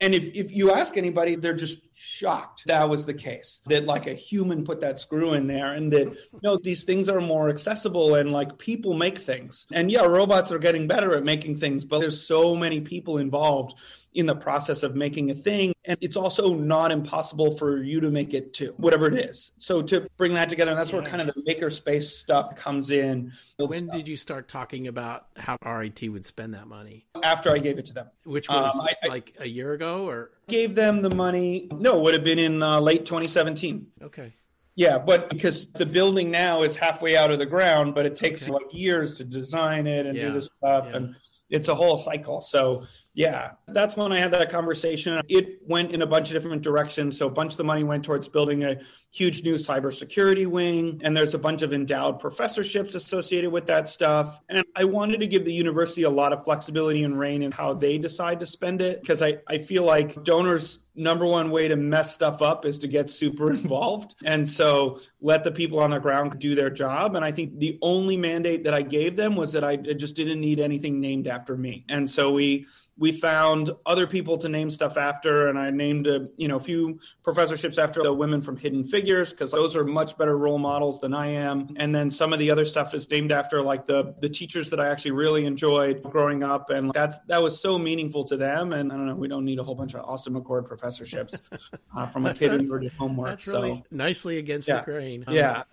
And 0.02 0.14
if, 0.14 0.26
if 0.36 0.52
you 0.52 0.72
ask 0.72 0.98
anybody, 0.98 1.36
they're 1.36 1.54
just 1.54 1.80
shocked 1.98 2.64
that 2.68 2.90
was 2.90 3.06
the 3.06 3.14
case 3.14 3.62
that 3.68 3.86
like 3.86 4.06
a 4.06 4.14
human 4.14 4.64
put 4.66 4.82
that 4.82 5.00
screw 5.00 5.34
in 5.34 5.48
there 5.48 5.74
and 5.74 5.92
that 5.94 6.08
you 6.08 6.40
know 6.44 6.58
these 6.58 6.84
things 6.84 7.08
are 7.08 7.22
more 7.22 7.50
accessible 7.50 8.16
and 8.16 8.32
like 8.32 8.58
people 8.58 8.94
make 8.94 9.20
things. 9.20 9.66
And 9.72 9.90
yeah 9.92 10.04
robots 10.04 10.52
are 10.52 10.60
getting 10.60 10.88
better 10.88 11.16
at 11.16 11.24
making 11.24 11.60
things 11.60 11.86
but 11.86 12.00
there's 12.00 12.22
so 12.22 12.56
many 12.56 12.82
people 12.82 13.18
involved 13.18 13.80
in 14.16 14.26
the 14.26 14.36
process 14.36 14.82
of 14.82 14.96
making 14.96 15.30
a 15.30 15.36
thing. 15.36 15.74
And 15.84 15.98
it's 16.02 16.16
also 16.16 16.56
not 16.56 16.92
impossible 16.92 17.56
for 17.58 17.84
you 17.84 18.00
to 18.00 18.10
make 18.10 18.34
it 18.34 18.54
too, 18.54 18.74
whatever 18.78 19.08
it 19.08 19.30
is. 19.30 19.52
So 19.58 19.82
to 19.84 20.08
bring 20.18 20.34
that 20.34 20.50
together, 20.50 20.72
and 20.72 20.80
that's 20.80 20.90
yeah. 20.90 21.00
where 21.00 21.06
kind 21.06 21.22
of 21.22 21.36
the 21.36 21.42
makerspace 21.42 22.04
stuff 22.04 22.56
comes 22.56 22.92
in. 22.92 23.34
When 23.58 23.88
did 23.88 24.08
you 24.08 24.18
start 24.18 24.48
talking 24.48 24.88
about 24.88 25.28
how 25.36 25.58
RIT 25.64 26.02
would 26.10 26.26
spend 26.26 26.54
that 26.54 26.68
money? 26.68 27.06
After 27.22 27.52
I 27.52 27.60
gave 27.60 27.78
it 27.78 27.86
to 27.88 27.94
them. 27.94 28.08
Which 28.24 28.50
was 28.50 28.74
um, 28.74 28.82
I, 28.82 29.08
like 29.08 29.36
a 29.40 29.48
year 29.48 29.74
ago 29.74 30.08
or? 30.08 30.32
Gave 30.48 30.76
them 30.76 31.02
the 31.02 31.14
money. 31.14 31.68
No, 31.72 31.98
it 31.98 32.02
would 32.04 32.14
have 32.14 32.24
been 32.24 32.40
in 32.40 32.64
uh, 32.64 32.80
late 32.80 33.06
2017. 33.06 33.88
Okay. 34.02 34.34
Yeah, 34.76 34.98
but 34.98 35.30
because 35.30 35.68
the 35.68 35.86
building 35.86 36.32
now 36.32 36.64
is 36.64 36.76
halfway 36.76 37.16
out 37.16 37.32
of 37.32 37.40
the 37.40 37.46
ground, 37.46 37.96
but 37.96 38.06
it 38.06 38.16
takes 38.16 38.44
okay. 38.44 38.52
like 38.52 38.66
years 38.72 39.14
to 39.16 39.24
design 39.24 39.88
it 39.88 40.06
and 40.06 40.18
yeah. 40.18 40.28
do 40.28 40.34
this 40.34 40.50
stuff. 40.58 40.88
Yeah. 40.90 40.98
And 40.98 41.16
it's 41.50 41.68
a 41.68 41.76
whole 41.76 41.98
cycle. 41.98 42.42
So 42.42 42.86
yeah, 43.14 43.52
that's 43.68 43.96
when 43.96 44.12
I 44.12 44.20
had 44.20 44.32
that 44.34 44.50
conversation. 44.50 45.22
It 45.30 45.60
went 45.66 45.92
in 45.92 46.02
a 46.02 46.06
bunch 46.06 46.30
of 46.30 46.34
different 46.34 46.62
directions. 46.64 47.18
So 47.18 47.28
a 47.28 47.32
bunch 47.32 47.54
of 47.54 47.58
the 47.58 47.64
money 47.64 47.84
went 47.84 48.04
towards 48.04 48.28
building 48.28 48.64
a 48.64 48.78
huge 49.12 49.44
new 49.44 49.54
cybersecurity 49.54 50.48
wing, 50.48 51.00
and 51.04 51.16
there's 51.16 51.34
a 51.34 51.40
bunch 51.40 51.62
of 51.62 51.72
endowed 51.72 52.20
professorships 52.20 52.94
associated 52.94 53.52
with 53.52 53.68
that 53.68 53.88
stuff. 53.88 54.42
And 54.50 54.64
I 54.76 54.84
wanted 54.84 55.22
to 55.22 55.28
give 55.28 55.46
the 55.46 55.54
university 55.54 56.04
a 56.04 56.10
lot 56.10 56.34
of 56.34 56.44
flexibility 56.44 57.04
and 57.04 57.18
rein 57.18 57.42
in 57.42 57.52
how 57.52 57.74
they 57.74 57.98
decide 57.98 58.40
to 58.42 58.46
spend 58.46 58.82
it 58.82 59.02
because 59.02 59.22
I, 59.22 59.38
I 59.48 59.60
feel 59.60 59.84
like 59.84 60.24
donors 60.24 60.80
number 60.96 61.26
one 61.26 61.52
way 61.52 61.68
to 61.68 61.76
mess 61.76 62.14
stuff 62.14 62.42
up 62.42 62.66
is 62.66 62.80
to 62.80 62.88
get 62.88 63.10
super 63.10 63.50
involved. 63.52 64.16
And 64.24 64.48
so 64.48 65.00
let 65.22 65.44
the 65.44 65.52
people 65.52 65.80
on 65.80 65.92
the 65.92 66.00
ground 66.00 66.40
do 66.40 66.56
their 66.56 66.70
job. 66.70 67.16
And 67.16 67.26
I 67.26 67.32
think 67.32 67.60
the 67.60 67.78
only 67.82 68.18
mandate 68.18 68.64
that 68.64 68.74
I 68.74 68.82
gave 68.82 69.16
them 69.16 69.36
was 69.36 69.52
that 69.54 69.64
I 69.64 69.76
just 69.76 70.16
didn't 70.16 70.40
need 70.40 70.60
anything 70.60 71.00
named 71.00 71.28
after 71.28 71.58
me. 71.58 71.86
And 71.90 72.10
so 72.10 72.32
we 72.32 72.68
we 72.98 73.12
found 73.12 73.72
other 73.86 74.08
people 74.08 74.38
to 74.38 74.48
name 74.48 74.70
stuff 74.70 74.98
after 74.98 75.48
and 75.48 75.60
i 75.60 75.70
named 75.70 76.08
a 76.08 76.28
you 76.38 76.48
know 76.48 76.58
a 76.58 76.60
few 76.60 77.00
professorships 77.24 77.78
after 77.78 78.02
the 78.02 78.14
women 78.14 78.42
from 78.42 78.56
hidden 78.56 78.84
figures 78.84 79.32
because 79.32 79.52
those 79.52 79.76
are 79.76 79.84
much 79.84 80.18
better 80.18 80.38
role 80.38 80.58
models 80.58 81.00
than 81.00 81.14
i 81.14 81.28
am 81.28 81.68
and 81.78 81.94
then 81.94 82.10
some 82.10 82.34
of 82.34 82.40
the 82.40 82.50
other 82.50 82.66
stuff 82.66 82.94
is 82.94 83.10
named 83.10 83.32
after 83.32 83.62
like 83.62 83.86
the 83.86 84.16
the 84.22 84.30
teachers 84.30 84.70
that 84.70 84.80
i 84.80 84.88
actually 84.88 85.12
really 85.12 85.46
enjoyed 85.46 86.02
growing 86.04 86.44
up 86.44 86.70
and 86.70 86.92
that's 86.94 87.18
that 87.28 87.42
was 87.42 87.60
so 87.60 87.78
meaningful 87.78 88.24
to 88.24 88.38
them 88.38 88.74
and 88.74 88.92
i 88.92 88.96
don't 88.96 89.08
know 89.08 89.16
we 89.16 89.28
don't 89.28 89.46
need 89.46 89.60
a 89.60 89.64
whole 89.64 89.76
bunch 89.76 89.94
of 89.94 90.02
austin 90.06 90.34
mcchord 90.34 90.66
professorships 90.66 91.42
uh, 91.96 92.08
from 92.08 92.26
a 92.26 92.34
kid 92.34 92.62
who 92.62 92.80
did 92.80 92.92
homework 92.94 93.30
that's 93.30 93.48
really 93.48 93.76
so. 93.76 93.84
nicely 93.92 94.38
against 94.38 94.68
yeah. 94.68 94.78
the 94.78 94.84
grain 94.84 95.24
um, 95.28 95.36
yeah 95.36 95.64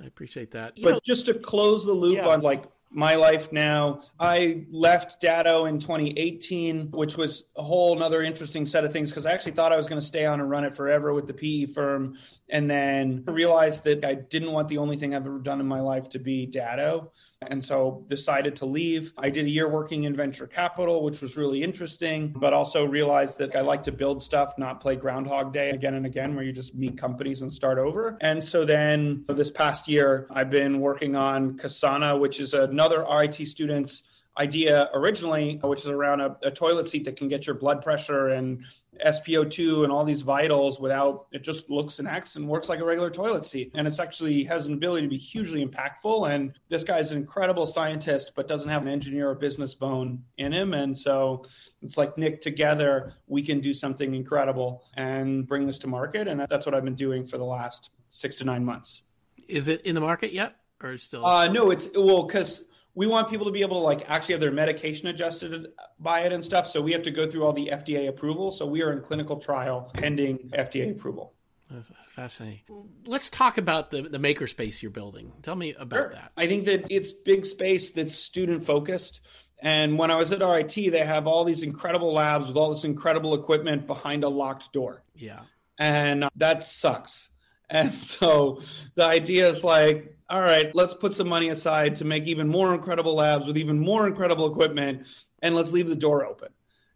I 0.00 0.06
appreciate 0.06 0.52
that. 0.52 0.78
You 0.78 0.84
but 0.84 0.90
know, 0.90 1.00
just 1.04 1.26
to 1.26 1.34
close 1.34 1.84
the 1.84 1.92
loop 1.92 2.16
yeah. 2.16 2.28
on 2.28 2.40
like 2.40 2.64
my 2.94 3.14
life 3.14 3.52
now. 3.52 4.00
I 4.18 4.64
left 4.70 5.20
Datto 5.20 5.66
in 5.66 5.78
2018, 5.78 6.90
which 6.90 7.16
was 7.16 7.44
a 7.56 7.62
whole 7.62 7.96
another 7.96 8.22
interesting 8.22 8.66
set 8.66 8.84
of 8.84 8.92
things 8.92 9.10
because 9.10 9.26
I 9.26 9.32
actually 9.32 9.52
thought 9.52 9.72
I 9.72 9.76
was 9.76 9.88
going 9.88 10.00
to 10.00 10.06
stay 10.06 10.26
on 10.26 10.40
and 10.40 10.50
run 10.50 10.64
it 10.64 10.74
forever 10.74 11.12
with 11.12 11.26
the 11.26 11.34
PE 11.34 11.72
firm. 11.72 12.18
And 12.48 12.70
then 12.70 13.24
realized 13.26 13.84
that 13.84 14.04
I 14.04 14.14
didn't 14.14 14.52
want 14.52 14.68
the 14.68 14.78
only 14.78 14.96
thing 14.96 15.14
I've 15.14 15.26
ever 15.26 15.38
done 15.38 15.60
in 15.60 15.66
my 15.66 15.80
life 15.80 16.10
to 16.10 16.18
be 16.18 16.46
Datto 16.46 17.12
and 17.50 17.62
so 17.62 18.04
decided 18.08 18.56
to 18.56 18.66
leave. 18.66 19.12
I 19.16 19.30
did 19.30 19.46
a 19.46 19.50
year 19.50 19.68
working 19.68 20.04
in 20.04 20.14
venture 20.14 20.46
capital, 20.46 21.02
which 21.02 21.20
was 21.20 21.36
really 21.36 21.62
interesting, 21.62 22.28
but 22.36 22.52
also 22.52 22.84
realized 22.84 23.38
that 23.38 23.54
I 23.56 23.60
like 23.60 23.82
to 23.84 23.92
build 23.92 24.22
stuff, 24.22 24.54
not 24.58 24.80
play 24.80 24.96
Groundhog 24.96 25.52
Day 25.52 25.70
again 25.70 25.94
and 25.94 26.06
again, 26.06 26.34
where 26.34 26.44
you 26.44 26.52
just 26.52 26.74
meet 26.74 26.98
companies 26.98 27.42
and 27.42 27.52
start 27.52 27.78
over. 27.78 28.16
And 28.20 28.42
so 28.42 28.64
then 28.64 29.24
this 29.28 29.50
past 29.50 29.88
year, 29.88 30.26
I've 30.30 30.50
been 30.50 30.80
working 30.80 31.16
on 31.16 31.56
Casana, 31.56 32.18
which 32.18 32.40
is 32.40 32.54
another 32.54 33.04
RIT 33.10 33.34
student's 33.46 34.02
idea 34.38 34.88
originally, 34.94 35.60
which 35.62 35.80
is 35.80 35.88
around 35.88 36.20
a, 36.20 36.36
a, 36.42 36.50
toilet 36.50 36.88
seat 36.88 37.04
that 37.04 37.16
can 37.16 37.28
get 37.28 37.46
your 37.46 37.54
blood 37.54 37.82
pressure 37.82 38.28
and 38.28 38.64
SpO2 39.04 39.84
and 39.84 39.92
all 39.92 40.04
these 40.04 40.22
vitals 40.22 40.80
without 40.80 41.26
it 41.32 41.42
just 41.42 41.68
looks 41.68 41.98
and 41.98 42.08
acts 42.08 42.36
and 42.36 42.48
works 42.48 42.68
like 42.68 42.80
a 42.80 42.84
regular 42.84 43.10
toilet 43.10 43.44
seat. 43.44 43.70
And 43.74 43.86
it's 43.86 44.00
actually 44.00 44.44
has 44.44 44.66
an 44.66 44.74
ability 44.74 45.06
to 45.06 45.10
be 45.10 45.18
hugely 45.18 45.64
impactful. 45.64 46.30
And 46.30 46.54
this 46.70 46.82
guy's 46.82 47.10
an 47.10 47.18
incredible 47.18 47.66
scientist, 47.66 48.32
but 48.34 48.48
doesn't 48.48 48.70
have 48.70 48.82
an 48.82 48.88
engineer 48.88 49.28
or 49.28 49.34
business 49.34 49.74
bone 49.74 50.22
in 50.38 50.52
him. 50.52 50.72
And 50.72 50.96
so 50.96 51.44
it's 51.82 51.98
like 51.98 52.16
Nick, 52.16 52.40
together 52.40 53.14
we 53.26 53.42
can 53.42 53.60
do 53.60 53.74
something 53.74 54.14
incredible 54.14 54.84
and 54.96 55.46
bring 55.46 55.66
this 55.66 55.78
to 55.80 55.88
market. 55.88 56.26
And 56.26 56.46
that's 56.48 56.64
what 56.64 56.74
I've 56.74 56.84
been 56.84 56.94
doing 56.94 57.26
for 57.26 57.36
the 57.36 57.44
last 57.44 57.90
six 58.08 58.36
to 58.36 58.44
nine 58.44 58.64
months. 58.64 59.02
Is 59.46 59.68
it 59.68 59.82
in 59.82 59.94
the 59.94 60.00
market 60.00 60.32
yet? 60.32 60.56
Or 60.82 60.96
still? 60.96 61.24
Uh, 61.24 61.48
no, 61.48 61.70
it's 61.70 61.88
well, 61.94 62.24
because 62.24 62.64
we 62.94 63.06
want 63.06 63.30
people 63.30 63.46
to 63.46 63.52
be 63.52 63.62
able 63.62 63.78
to 63.78 63.84
like 63.84 64.08
actually 64.08 64.34
have 64.34 64.40
their 64.40 64.52
medication 64.52 65.08
adjusted 65.08 65.68
by 65.98 66.20
it 66.20 66.32
and 66.32 66.44
stuff. 66.44 66.66
So 66.68 66.80
we 66.82 66.92
have 66.92 67.02
to 67.04 67.10
go 67.10 67.30
through 67.30 67.44
all 67.44 67.52
the 67.52 67.70
FDA 67.72 68.08
approval. 68.08 68.50
So 68.50 68.66
we 68.66 68.82
are 68.82 68.92
in 68.92 69.00
clinical 69.00 69.38
trial 69.38 69.90
pending 69.94 70.50
FDA 70.52 70.90
approval. 70.90 71.34
That's 71.70 71.90
fascinating. 72.08 72.60
Let's 73.06 73.30
talk 73.30 73.56
about 73.56 73.90
the, 73.90 74.02
the 74.02 74.18
makerspace 74.18 74.82
you're 74.82 74.90
building. 74.90 75.32
Tell 75.42 75.56
me 75.56 75.74
about 75.78 75.96
sure. 75.96 76.10
that. 76.12 76.32
I 76.36 76.46
think 76.46 76.66
that 76.66 76.86
it's 76.90 77.12
big 77.12 77.46
space 77.46 77.90
that's 77.90 78.14
student 78.14 78.64
focused. 78.64 79.22
And 79.58 79.96
when 79.96 80.10
I 80.10 80.16
was 80.16 80.32
at 80.32 80.40
RIT, 80.40 80.74
they 80.74 81.04
have 81.04 81.26
all 81.26 81.44
these 81.44 81.62
incredible 81.62 82.12
labs 82.12 82.48
with 82.48 82.56
all 82.56 82.74
this 82.74 82.84
incredible 82.84 83.34
equipment 83.34 83.86
behind 83.86 84.24
a 84.24 84.28
locked 84.28 84.72
door. 84.72 85.02
Yeah. 85.14 85.40
And 85.78 86.24
uh, 86.24 86.30
that 86.36 86.62
sucks. 86.62 87.30
And 87.70 87.94
so 87.98 88.60
the 88.94 89.06
idea 89.06 89.48
is 89.48 89.64
like, 89.64 90.16
all 90.32 90.40
right, 90.40 90.74
let's 90.74 90.94
put 90.94 91.12
some 91.12 91.28
money 91.28 91.50
aside 91.50 91.96
to 91.96 92.06
make 92.06 92.24
even 92.24 92.48
more 92.48 92.74
incredible 92.74 93.14
labs 93.14 93.46
with 93.46 93.58
even 93.58 93.78
more 93.78 94.06
incredible 94.06 94.50
equipment, 94.50 95.06
and 95.42 95.54
let's 95.54 95.72
leave 95.72 95.88
the 95.88 95.94
door 95.94 96.24
open 96.24 96.48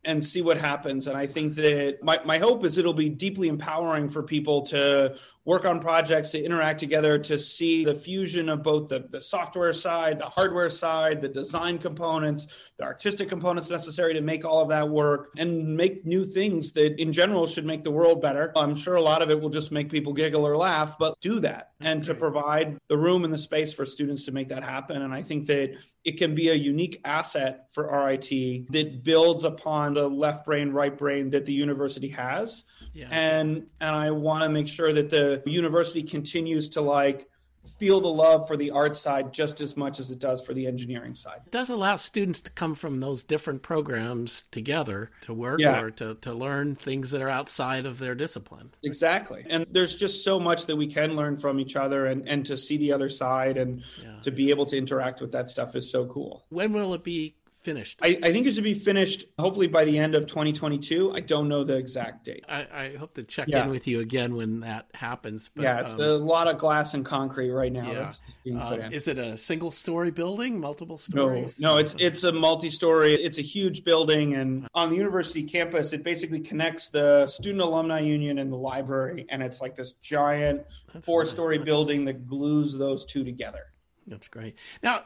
and 0.07 0.25
see 0.25 0.41
what 0.41 0.57
happens. 0.57 1.07
And 1.07 1.19
I 1.19 1.27
think 1.27 1.55
that 1.57 1.99
my, 2.03 2.19
my 2.25 2.39
hope 2.39 2.65
is 2.65 2.79
it'll 2.79 2.95
be 2.95 3.11
deeply 3.11 3.49
empowering 3.49 4.09
for 4.09 4.23
people 4.23 4.63
to 4.69 5.17
work 5.47 5.65
on 5.65 5.81
projects, 5.81 6.31
to 6.31 6.43
interact 6.43 6.81
together, 6.81 7.19
to 7.19 7.39
see 7.39 7.85
the 7.85 7.95
fusion 7.95 8.49
of 8.49 8.63
both 8.63 8.89
the, 8.89 9.07
the 9.11 9.21
software 9.21 9.73
side, 9.73 10.19
the 10.19 10.27
hardware 10.27 10.69
side, 10.69 11.23
the 11.23 11.29
design 11.29 11.79
components, 11.79 12.49
the 12.77 12.85
artistic 12.85 13.29
components 13.29 13.71
necessary 13.71 14.13
to 14.13 14.21
make 14.21 14.45
all 14.45 14.61
of 14.61 14.69
that 14.69 14.89
work 14.89 15.31
and 15.39 15.77
make 15.77 16.05
new 16.05 16.25
things 16.25 16.73
that 16.73 17.01
in 17.01 17.13
general 17.13 17.47
should 17.47 17.65
make 17.65 17.85
the 17.85 17.91
world 17.91 18.21
better. 18.21 18.53
I'm 18.57 18.75
sure 18.75 18.97
a 18.97 19.01
lot 19.01 19.23
of 19.23 19.31
it 19.31 19.41
will 19.41 19.49
just 19.49 19.71
make 19.71 19.89
people 19.89 20.13
giggle 20.13 20.47
or 20.47 20.57
laugh, 20.57 20.99
but 20.99 21.19
do 21.21 21.41
that 21.41 21.71
and 21.81 22.03
to 22.05 22.15
provide 22.15 22.79
the 22.89 22.97
room 22.97 23.25
and 23.25 23.33
the 23.33 23.39
space 23.39 23.73
for 23.73 23.85
students 23.85 24.25
to 24.25 24.33
make 24.33 24.49
that 24.49 24.65
happen. 24.65 25.03
And 25.03 25.13
I 25.15 25.23
think 25.23 25.47
that 25.47 25.77
it 26.05 26.19
can 26.19 26.35
be 26.35 26.49
a 26.49 26.55
unique 26.55 27.01
asset 27.05 27.67
for 27.73 27.85
RIT 27.85 28.71
that 28.71 29.03
builds 29.03 29.45
upon 29.45 29.95
the 29.95 30.09
left 30.09 30.47
brain, 30.47 30.71
right 30.71 30.97
brain 30.97 31.31
that 31.31 31.45
the 31.47 31.53
university 31.53 32.09
has. 32.09 32.65
Yeah. 32.95 33.09
And 33.11 33.67
and 33.81 33.95
I 33.95 34.13
want 34.13 34.45
to 34.45 34.49
make 34.49 34.69
sure 34.69 34.93
that 34.93 35.11
the 35.11 35.36
university 35.47 36.03
continues 36.03 36.71
to 36.71 36.81
like 36.81 37.29
feel 37.67 38.01
the 38.01 38.09
love 38.09 38.47
for 38.47 38.57
the 38.57 38.71
art 38.71 38.97
side 38.97 39.33
just 39.33 39.61
as 39.61 39.77
much 39.77 40.01
as 40.01 40.11
it 40.11 40.19
does 40.19 40.43
for 40.45 40.55
the 40.55 40.67
engineering 40.67 41.15
side. 41.15 41.41
It 41.47 41.53
does 41.53 41.69
allow 41.69 41.97
students 41.97 42.41
to 42.43 42.51
come 42.51 42.75
from 42.75 43.01
those 43.01 43.25
different 43.25 43.63
programs 43.63 44.45
together 44.51 45.11
to 45.23 45.35
work 45.35 45.61
yeah. 45.61 45.81
or 45.81 45.91
to, 45.93 46.15
to 46.17 46.33
learn 46.33 46.77
things 46.77 47.11
that 47.11 47.23
are 47.23 47.29
outside 47.29 47.87
of 47.87 47.99
their 47.99 48.15
discipline. 48.15 48.71
Exactly. 48.83 49.45
And 49.49 49.67
there's 49.71 49.95
just 49.95 50.25
so 50.25 50.39
much 50.39 50.67
that 50.67 50.77
we 50.77 50.93
can 50.93 51.17
learn 51.17 51.37
from 51.37 51.61
each 51.61 51.77
other 51.77 52.07
and, 52.07 52.29
and 52.29 52.47
to 52.47 52.57
see 52.57 52.77
the 52.77 52.93
other 52.93 53.09
side 53.09 53.57
and 53.57 53.83
yeah. 54.03 54.21
to 54.23 54.31
be 54.31 54.51
able 54.51 54.67
to 54.67 54.77
interact 54.77 55.21
with 55.21 55.33
that 55.33 55.51
stuff 55.51 55.77
is 55.77 55.91
so 55.91 56.07
cool. 56.07 56.45
When 56.51 56.73
will 56.73 56.95
it 56.95 57.05
be 57.05 57.35
finished? 57.67 57.99
I, 58.01 58.17
I, 58.23 58.31
think 58.33 58.47
it 58.47 58.55
should 58.55 58.63
be 58.63 58.75
finished 58.75 59.25
hopefully 59.41 59.67
by 59.67 59.85
the 59.85 59.99
end 59.99 60.15
of 60.15 60.27
2022. 60.27 61.13
I 61.13 61.19
don't 61.19 61.49
know 61.49 61.65
the 61.65 61.75
exact 61.75 62.25
date. 62.25 62.45
I, 62.49 62.67
I 62.73 62.97
hope 62.97 63.15
to 63.15 63.25
check 63.25 63.49
yeah. 63.49 63.65
in 63.65 63.71
with 63.71 63.89
you 63.89 63.99
again 63.99 64.37
when 64.37 64.61
that 64.61 64.87
happens. 64.95 65.51
But, 65.53 65.65
yeah, 65.65 65.81
it's 65.81 65.95
um, 65.95 66.01
a 66.01 66.15
lot 66.15 66.47
of 66.47 66.59
glass 66.59 66.95
and 66.95 67.05
concrete 67.05 67.51
right 67.51 67.73
now. 67.73 68.09
Yeah. 68.45 68.57
Uh, 68.57 68.89
is 68.93 69.09
it 69.09 69.19
a 69.19 69.37
single 69.37 69.73
story 69.73 70.13
building, 70.13 70.61
multiple 70.61 70.97
stories? 70.97 71.59
No, 71.59 71.73
no, 71.73 71.77
it's 71.79 71.97
it's 71.99 72.23
a 72.23 72.33
multi 72.33 72.71
story. 72.71 73.15
It's 73.15 73.39
a 73.39 73.43
huge 73.43 73.83
building, 73.83 74.35
and 74.35 74.69
on 74.73 74.91
the 74.91 74.97
university 74.97 75.43
campus, 75.43 75.93
it 75.93 76.05
basically 76.05 76.41
connects 76.41 76.89
the 76.89 77.27
student 77.27 77.63
alumni 77.63 77.99
union 77.99 78.39
and 78.39 78.53
the 78.53 78.57
library, 78.57 79.27
and 79.29 79.43
it's 79.43 79.61
like 79.61 79.75
this 79.75 79.95
giant 80.03 80.63
four 81.03 81.27
story 81.27 81.59
building 81.59 82.05
that 82.05 82.29
glues 82.29 82.79
those 82.79 83.05
two 83.05 83.25
together. 83.25 83.65
That's 84.07 84.29
great. 84.29 84.55
Now 84.85 85.03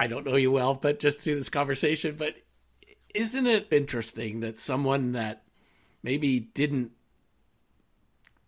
I 0.00 0.06
don't 0.06 0.24
know 0.24 0.36
you 0.36 0.50
well, 0.50 0.74
but 0.74 0.98
just 0.98 1.20
through 1.20 1.36
this 1.36 1.50
conversation, 1.50 2.16
but 2.16 2.34
isn't 3.14 3.46
it 3.46 3.68
interesting 3.70 4.40
that 4.40 4.58
someone 4.58 5.12
that 5.12 5.42
maybe 6.02 6.40
didn't 6.40 6.92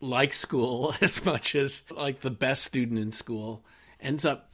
like 0.01 0.33
school 0.33 0.95
as 1.03 1.23
much 1.27 1.55
as 1.55 1.85
like 1.91 2.23
the 2.23 2.31
best 2.31 2.65
student 2.65 2.99
in 2.99 3.13
school 3.13 3.67
ends 4.01 4.25
up 4.25 4.49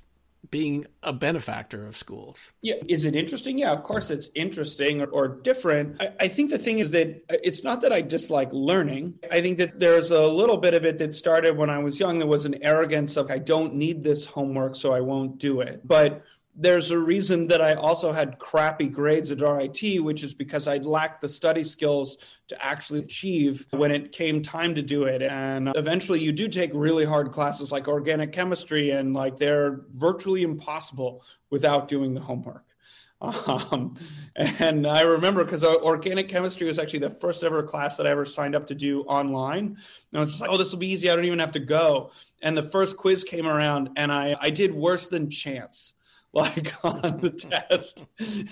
being 0.50 0.87
a 1.02 1.12
benefactor 1.12 1.87
of 1.87 1.97
schools. 1.97 2.52
Yeah. 2.62 2.76
Is 2.88 3.05
it 3.05 3.14
interesting? 3.14 3.59
Yeah, 3.59 3.73
of 3.73 3.83
course 3.83 4.11
it's 4.11 4.28
interesting 4.35 5.00
or, 5.00 5.07
or 5.07 5.28
different. 5.28 6.00
I, 6.00 6.12
I, 6.21 6.28
think 6.28 6.50
the 6.50 6.59
thing 6.59 6.78
is 6.78 6.90
that 6.93 7.25
it's 7.28 7.64
not 7.64 7.81
that 7.83 7.93
I 7.93 8.00
dislike 8.00 8.49
learning. 8.52 9.19
I 9.31 9.40
think 9.40 9.59
that 9.59 9.78
there's 9.78 10.11
a 10.11 10.26
little 10.26 10.57
bit 10.57 10.75
of 10.75 10.85
it 10.85 10.99
that 10.99 11.14
started 11.14 11.57
when 11.57 11.71
I 11.71 11.78
was 11.78 12.00
young. 12.00 12.19
There 12.19 12.28
was 12.28 12.47
an 12.47 12.62
arrogance 12.62 13.17
of, 13.17 13.31
I 13.31 13.38
don't 13.38 13.75
need 13.75 14.02
this 14.02 14.26
homework, 14.26 14.76
so 14.76 14.93
I 14.93 15.00
won't 15.00 15.38
do 15.38 15.61
it. 15.61 15.87
But 15.87 16.23
there's 16.61 16.91
a 16.91 16.99
reason 16.99 17.47
that 17.47 17.62
I 17.62 17.75
also 17.75 18.11
had 18.11 18.38
crappy 18.41 18.88
grades 18.88 19.31
at 19.31 19.41
RIT, 19.41 20.03
which 20.03 20.25
is 20.25 20.35
because 20.35 20.67
I 20.67 20.79
lacked 20.79 21.21
the 21.21 21.29
study 21.29 21.62
skills 21.62 22.19
to 22.49 22.65
actually 22.65 22.99
achieve 22.99 23.65
when 23.71 23.93
it 23.93 24.11
came 24.11 24.43
time 24.43 24.75
to 24.75 24.83
do 24.83 25.05
it. 25.05 25.23
And 25.23 25.71
eventually, 25.77 26.21
you 26.21 26.33
do 26.33 26.49
take 26.49 26.73
really 26.75 27.05
hard 27.05 27.31
classes 27.31 27.71
like 27.71 27.87
organic 27.87 28.33
chemistry, 28.33 28.91
and 28.91 29.15
like 29.15 29.37
they're 29.37 29.83
virtually 29.95 30.43
impossible 30.43 31.23
without 31.50 31.87
doing 31.87 32.12
the 32.15 32.21
homework. 32.21 32.65
Um, 33.21 33.97
and 34.37 34.87
I 34.87 35.00
remember 35.00 35.43
because 35.43 35.65
organic 35.65 36.29
chemistry 36.29 36.69
was 36.69 36.79
actually 36.79 37.00
the 37.00 37.11
first 37.11 37.43
ever 37.43 37.65
class 37.65 37.97
that 37.97 38.07
I 38.07 38.11
ever 38.11 38.25
signed 38.25 38.55
up 38.55 38.69
to 38.69 38.77
do 38.77 39.03
online. 39.03 39.65
And 39.67 39.77
I 40.15 40.21
was 40.21 40.29
just 40.29 40.41
like, 40.41 40.50
oh, 40.50 40.57
this 40.57 40.71
will 40.71 40.79
be 40.79 40.87
easy. 40.87 41.11
I 41.11 41.17
don't 41.17 41.25
even 41.25 41.41
have 41.41 41.50
to 41.53 41.59
go. 41.59 42.12
And 42.43 42.57
the 42.57 42.62
first 42.62 42.97
quiz 42.97 43.25
came 43.25 43.49
around, 43.49 43.91
and 43.97 44.12
I, 44.12 44.37
I 44.41 44.50
did 44.50 44.73
worse 44.73 45.09
than 45.09 45.31
chance 45.31 45.95
like 46.33 46.73
on 46.85 47.21
the 47.21 47.31
test. 47.31 48.05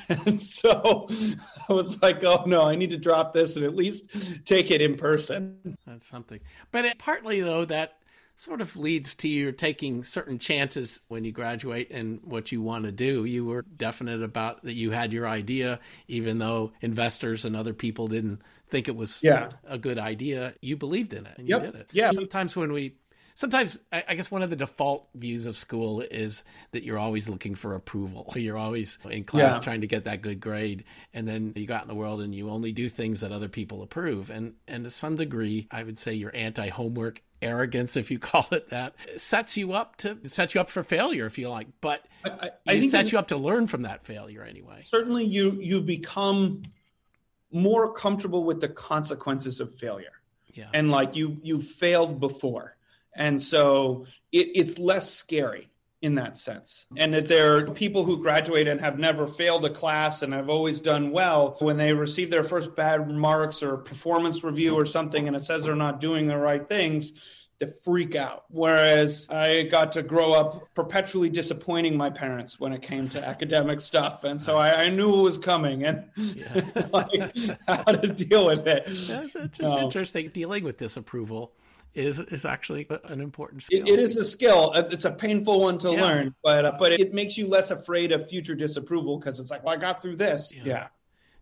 And 0.09 0.41
so 0.41 1.09
I 1.69 1.73
was 1.73 2.01
like, 2.03 2.23
oh 2.25 2.45
no, 2.47 2.63
I 2.63 2.75
need 2.75 2.91
to 2.91 2.99
drop 2.99 3.33
this 3.33 3.57
and 3.57 3.65
at 3.65 3.75
least 3.75 4.45
take 4.45 4.71
it 4.71 4.81
in 4.81 4.97
person. 4.97 5.77
That's 5.87 6.07
something. 6.07 6.41
But 6.73 6.85
it, 6.85 6.99
partly, 6.99 7.41
though, 7.41 7.65
that 7.67 7.99
sort 8.37 8.61
of 8.61 8.77
leads 8.77 9.15
to 9.15 9.29
your 9.29 9.51
taking 9.51 10.05
certain 10.05 10.39
chances 10.39 11.01
when 11.09 11.25
you 11.25 11.33
graduate 11.33 11.91
and 11.91 12.21
what 12.23 12.53
you 12.53 12.61
want 12.61 12.85
to 12.85 12.93
do. 12.93 13.25
You 13.25 13.47
were 13.47 13.63
definite 13.63 14.23
about 14.23 14.63
that 14.65 14.75
you 14.75 14.91
had 14.91 15.13
your 15.13 15.27
idea, 15.27 15.81
even 16.07 16.39
though 16.39 16.73
investors 16.83 17.45
and 17.47 17.57
other 17.57 17.73
people 17.73 18.07
didn't 18.07 18.43
think 18.69 18.89
it 18.89 18.97
was 18.97 19.21
yeah. 19.23 19.51
a 19.67 19.79
good 19.79 19.99
idea. 19.99 20.55
You 20.61 20.77
believed 20.77 21.15
in 21.15 21.25
it 21.25 21.39
and 21.39 21.49
yep. 21.49 21.63
you 21.63 21.73
did 21.73 21.81
it. 21.81 21.91
Yeah. 21.93 22.11
Sometimes 22.11 22.55
when 22.55 22.73
we 22.73 22.97
sometimes 23.37 23.79
I 23.93 24.15
guess 24.17 24.31
one 24.31 24.43
of 24.43 24.51
the 24.51 24.57
default 24.57 25.09
views 25.15 25.47
of 25.47 25.57
school 25.57 26.01
is 26.01 26.43
that 26.73 26.83
you're 26.83 26.99
always 26.99 27.29
looking 27.29 27.55
for 27.55 27.75
approval. 27.75 28.33
You're 28.35 28.57
always 28.57 28.99
in 29.09 29.25
class 29.25 29.57
yeah. 29.57 29.61
trying 29.61 29.83
to 29.83 29.87
get 29.87 30.05
that 30.05 30.23
good 30.23 30.41
grade, 30.41 30.85
and 31.15 31.29
then 31.29 31.53
you 31.55 31.67
go 31.67 31.75
out 31.75 31.83
in 31.83 31.89
the 31.89 31.95
world 31.95 32.21
and 32.21 32.35
you 32.35 32.51
only 32.51 32.73
do 32.73 32.89
things 32.89 33.21
that 33.21 33.31
other 33.31 33.49
people 33.49 33.83
approve. 33.83 34.31
And 34.31 34.55
and 34.67 34.85
to 34.85 34.91
some 34.91 35.17
degree, 35.17 35.69
I 35.71 35.85
would 35.85 35.99
say 35.99 36.15
your 36.15 36.35
anti-homework 36.35 37.23
arrogance, 37.41 37.97
if 37.97 38.11
you 38.11 38.19
call 38.19 38.49
it 38.51 38.71
that, 38.71 38.95
sets 39.17 39.57
you 39.57 39.73
up 39.73 39.97
to 39.99 40.19
sets 40.29 40.55
you 40.55 40.61
up 40.61 40.71
for 40.71 40.83
failure, 40.83 41.27
if 41.27 41.39
you 41.39 41.49
like. 41.49 41.69
But 41.81 42.07
I, 42.25 42.31
I, 42.31 42.51
I 42.67 42.73
it 42.75 42.91
sets 42.91 43.13
you 43.13 43.19
up 43.19 43.29
to 43.29 43.37
learn 43.37 43.67
from 43.67 43.83
that 43.83 44.05
failure 44.05 44.43
anyway. 44.43 44.83
Certainly, 44.85 45.25
you 45.27 45.53
you 45.61 45.81
become 45.81 46.63
more 47.53 47.93
comfortable 47.93 48.45
with 48.45 48.61
the 48.61 48.69
consequences 48.69 49.61
of 49.61 49.75
failure. 49.75 50.13
Yeah. 50.53 50.69
And 50.73 50.91
like 50.91 51.15
you 51.15 51.39
you 51.43 51.61
failed 51.61 52.19
before 52.19 52.76
and 53.17 53.41
so 53.41 54.07
it, 54.31 54.51
it's 54.55 54.79
less 54.79 55.13
scary 55.13 55.71
in 56.03 56.15
that 56.17 56.39
sense. 56.39 56.87
And 56.97 57.15
that 57.15 57.27
there 57.27 57.57
are 57.57 57.71
people 57.71 58.05
who 58.05 58.23
graduate 58.23 58.69
and 58.69 58.81
have 58.81 58.99
never 58.99 59.27
failed 59.27 59.65
a 59.65 59.71
class 59.71 60.23
and 60.23 60.33
have 60.35 60.51
always 60.51 60.81
done 60.81 61.11
well. 61.11 61.57
When 61.61 61.79
they 61.79 61.93
receive 61.93 62.31
their 62.31 62.45
first 62.45 62.77
bad 62.77 63.11
marks 63.11 63.63
or 63.63 63.79
performance 63.79 64.45
review 64.45 64.75
or 64.75 64.87
something 64.87 65.27
and 65.27 65.35
it 65.35 65.43
says 65.43 65.65
they're 65.65 65.75
not 65.75 66.01
doing 66.01 66.27
the 66.27 66.37
right 66.37 66.67
things, 66.69 67.13
to 67.59 67.67
freak 67.67 68.15
out. 68.15 68.45
Whereas 68.51 69.29
I 69.31 69.63
got 69.63 69.93
to 69.93 70.03
grow 70.03 70.33
up 70.33 70.75
perpetually 70.75 71.31
disappointing 71.31 71.97
my 71.97 72.11
parents 72.11 72.61
when 72.61 72.73
it 72.73 72.83
came 72.83 73.09
to 73.11 73.27
academic 73.27 73.81
stuff. 73.81 74.25
And 74.25 74.41
so 74.41 74.59
I, 74.59 74.85
I 74.85 74.91
knew 74.91 75.21
it 75.21 75.23
was 75.23 75.39
coming 75.39 75.85
and 75.85 76.05
yeah. 76.17 76.61
like, 76.93 77.35
how 77.67 77.83
to 77.85 78.09
deal 78.09 78.47
with 78.47 78.67
it. 78.67 78.85
That's, 78.87 79.33
that's 79.33 79.59
just 79.59 79.63
um, 79.63 79.85
interesting 79.85 80.29
dealing 80.29 80.65
with 80.65 80.77
disapproval 80.77 81.53
is 81.97 82.21
is 82.21 82.45
actually 82.45 82.87
an 83.05 83.21
important 83.21 83.63
skill. 83.63 83.87
it, 83.87 83.99
is 83.99 84.17
a 84.17 84.25
skill. 84.25 84.73
It's 84.75 85.07
a 85.07 85.11
painful 85.11 85.61
one 85.61 85.79
to 85.79 85.93
yeah. 85.93 86.03
learn, 86.03 86.35
but 86.43 86.65
uh, 86.65 86.73
but 86.79 86.93
it 86.93 87.15
makes 87.15 87.39
you 87.39 87.47
less 87.47 87.71
afraid 87.71 88.13
of 88.13 88.29
future 88.29 88.55
disapproval 88.55 89.19
because 89.19 89.41
it's 89.41 89.51
like, 89.51 89.65
well, 89.65 89.75
I 89.75 89.79
got 89.79 90.03
through 90.03 90.17
this. 90.17 90.53
Yeah. 90.55 90.63
yeah, 90.65 90.87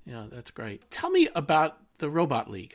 yeah, 0.06 0.26
that's 0.30 0.52
great. 0.52 0.88
Tell 0.90 1.10
me 1.10 1.28
about 1.34 1.78
the 1.98 2.08
Robot 2.08 2.50
League. 2.50 2.74